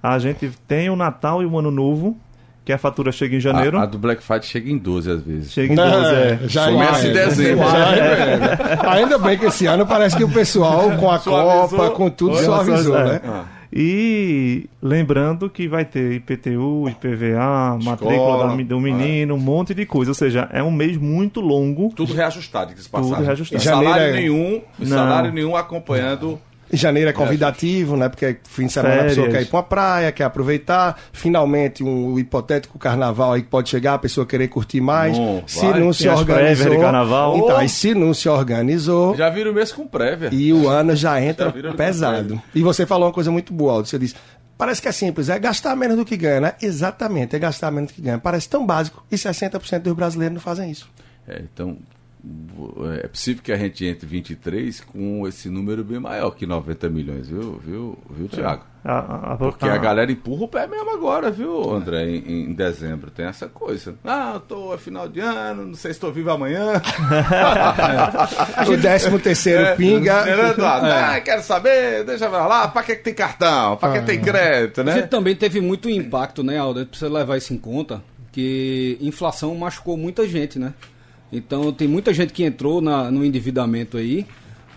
[0.01, 2.18] A gente tem o Natal e o Ano Novo,
[2.64, 3.78] que a fatura chega em janeiro.
[3.78, 5.51] A, a do Black Friday chega em 12 às vezes.
[5.51, 6.39] Chega em 12, é.
[6.43, 7.66] já Começa é, em dezembro.
[7.70, 8.80] já é.
[8.89, 11.80] Ainda bem que esse ano parece que o pessoal, com a Suavizou.
[11.80, 13.05] Copa, com tudo, suavizou, é.
[13.05, 13.22] né?
[13.26, 13.57] Ah.
[13.72, 19.86] E lembrando que vai ter IPTU, IPVA, matrícula da mi- do menino, um monte de
[19.86, 20.11] coisa.
[20.11, 21.91] Ou seja, é um mês muito longo.
[21.95, 23.22] Tudo reajustado, que se Tudo passar.
[23.24, 23.61] reajustado.
[23.61, 24.97] E salário é- nenhum, e Não.
[24.97, 26.39] salário nenhum acompanhando.
[26.72, 28.09] Em janeiro é convidativo, né?
[28.09, 29.15] Porque fim de semana a Férias.
[29.15, 30.99] pessoa quer ir pra uma praia, quer aproveitar.
[31.13, 35.18] Finalmente, um hipotético carnaval aí que pode chegar, a pessoa querer curtir mais.
[35.18, 35.80] Bom, se vai.
[35.80, 36.70] não se organizou.
[36.72, 37.38] de carnaval.
[37.38, 39.15] Então, e se não se organizou.
[39.15, 40.30] Já viram mês com prévia.
[40.32, 42.41] E o ano já entra Já pesado.
[42.53, 43.88] E você falou uma coisa muito boa, Aldo.
[43.88, 44.15] Você disse,
[44.57, 46.53] parece que é simples, é gastar menos do que ganha, né?
[46.61, 48.18] Exatamente, é gastar menos do que ganha.
[48.18, 50.89] Parece tão básico e 60% dos brasileiros não fazem isso.
[51.28, 51.78] É, então,
[53.03, 57.28] é possível que a gente entre 23 com esse número bem maior que 90 milhões,
[57.28, 58.63] viu, viu, viu Tiago?
[58.84, 62.09] A, a, a- Porque a galera empurra o pé mesmo agora, viu, André?
[62.09, 63.95] Em, em dezembro tem essa coisa.
[64.05, 66.82] Ah, eu tô é final de ano, não sei se estou vivo amanhã.
[68.67, 70.23] O 13 terceiro É, pinga.
[70.25, 70.88] né, Eduardo?
[70.88, 73.78] Ah, quero saber, deixa pra lá, pra que, que tem cartão?
[73.78, 75.01] Pra que tem crédito, A né?
[75.03, 76.80] também teve muito impacto, né, Aldo?
[76.80, 78.01] A gente precisa levar isso em conta,
[78.32, 80.73] que inflação machucou muita gente, né?
[81.32, 84.25] Então tem muita gente que entrou na- no endividamento aí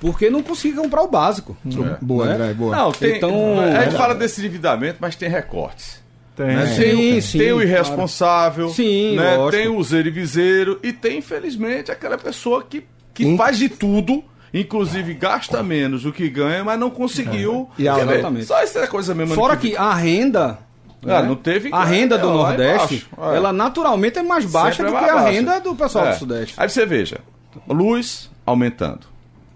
[0.01, 1.57] porque não conseguia comprar o básico.
[2.01, 2.35] Boa, né?
[2.35, 2.75] André, boa.
[2.77, 6.01] Não, tem, Então- a gente fala desse endividamento, mas tem recortes.
[6.35, 6.67] tem, né?
[6.69, 7.69] Sim, tem, o, sim, tem o claro.
[7.69, 9.37] irresponsável, Sim, né?
[9.51, 12.83] tem o useiro e viseiro e tem, infelizmente, aquela pessoa que,
[13.13, 13.37] que Hum.
[13.37, 14.25] faz de tudo,
[14.55, 17.69] inclusive gasta menos do que ganha, mas não conseguiu.
[17.79, 18.15] E a- ver?
[18.15, 18.47] Exatamente.
[18.47, 19.35] Só essa coisa mesmo.
[19.35, 20.59] Fora ano que a renda.
[21.07, 21.29] Ah, né?
[21.29, 23.37] não teve A renda do é, lá Nordeste, embaixo, é.
[23.37, 25.31] ela naturalmente é mais baixa Sempre do é que mais a baixa.
[25.39, 26.13] renda do pessoal É.
[26.13, 26.55] do Sudeste.
[26.59, 27.21] Aí você veja,
[27.67, 29.07] luz aumentando,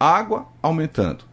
[0.01, 1.25] água aumentando.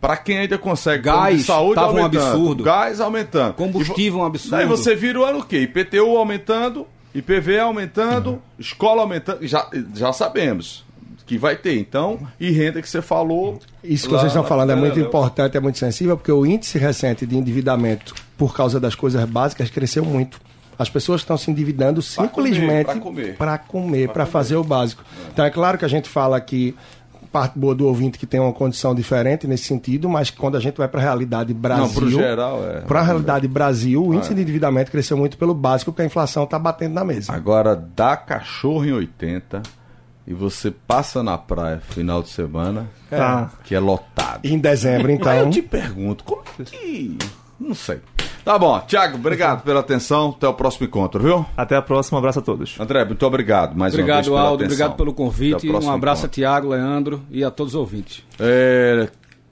[0.00, 2.64] Para quem ainda consegue Gás de saúde tava um aumentando, absurdo.
[2.64, 4.56] gás aumentando, Combustível um absurdo.
[4.56, 5.58] Aí você vira o ano o quê?
[5.62, 10.84] IPTU aumentando, IPV aumentando, escola aumentando, já, já sabemos
[11.30, 11.78] que vai ter.
[11.78, 13.60] Então, e renda que você falou.
[13.84, 15.06] Isso que lá vocês estão falando é muito né?
[15.06, 19.70] importante, é muito sensível, porque o índice recente de endividamento por causa das coisas básicas
[19.70, 20.40] cresceu muito.
[20.76, 22.94] As pessoas estão se endividando simplesmente pra
[23.36, 25.04] para comer, para fazer o básico.
[25.32, 26.74] Então é claro que a gente fala aqui
[27.30, 30.78] parte boa do ouvinte que tem uma condição diferente nesse sentido, mas quando a gente
[30.78, 32.80] vai para a realidade Brasil, Não, pro geral é.
[32.80, 36.42] para a realidade Brasil, o índice de endividamento cresceu muito pelo básico, porque a inflação
[36.42, 37.32] está batendo na mesa.
[37.32, 39.62] Agora dá cachorro em 80
[40.30, 43.50] e você passa na praia final de semana, Tá.
[43.64, 44.44] que é lotado.
[44.46, 45.32] Em dezembro, Aí então.
[45.34, 47.18] eu te pergunto, como é que.
[47.58, 47.98] Não sei.
[48.44, 50.30] Tá bom, Tiago, obrigado pela atenção.
[50.30, 51.44] Até o próximo encontro, viu?
[51.56, 52.78] Até a próxima, um abraço a todos.
[52.80, 54.54] André, muito obrigado mais uma vez Obrigado, pela Aldo.
[54.64, 54.66] atenção.
[54.86, 55.68] Obrigado pelo convite.
[55.68, 56.26] Um abraço encontro.
[56.26, 58.24] a Tiago, Leandro e a todos os ouvintes.
[58.38, 59.08] É...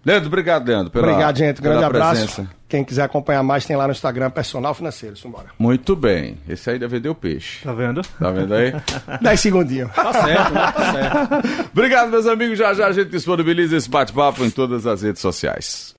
[0.08, 0.90] Leandro, obrigado, Leandro.
[0.90, 1.60] Pela, Obrigado, gente.
[1.60, 2.12] pela Grande abraço.
[2.26, 2.48] presença.
[2.66, 5.16] Quem quiser acompanhar mais, tem lá no Instagram Personal Financeiro.
[5.16, 5.46] Simbora.
[5.58, 6.38] Muito bem.
[6.48, 7.62] Esse aí deve ter o peixe.
[7.62, 8.00] Tá vendo?
[8.18, 8.72] Tá vendo aí?
[9.20, 9.90] 10 segundinhos.
[9.92, 10.72] Tá certo, né?
[10.72, 11.68] Tá certo.
[11.72, 12.58] obrigado, meus amigos.
[12.58, 15.94] Já já a gente disponibiliza esse bate-papo em todas as redes sociais.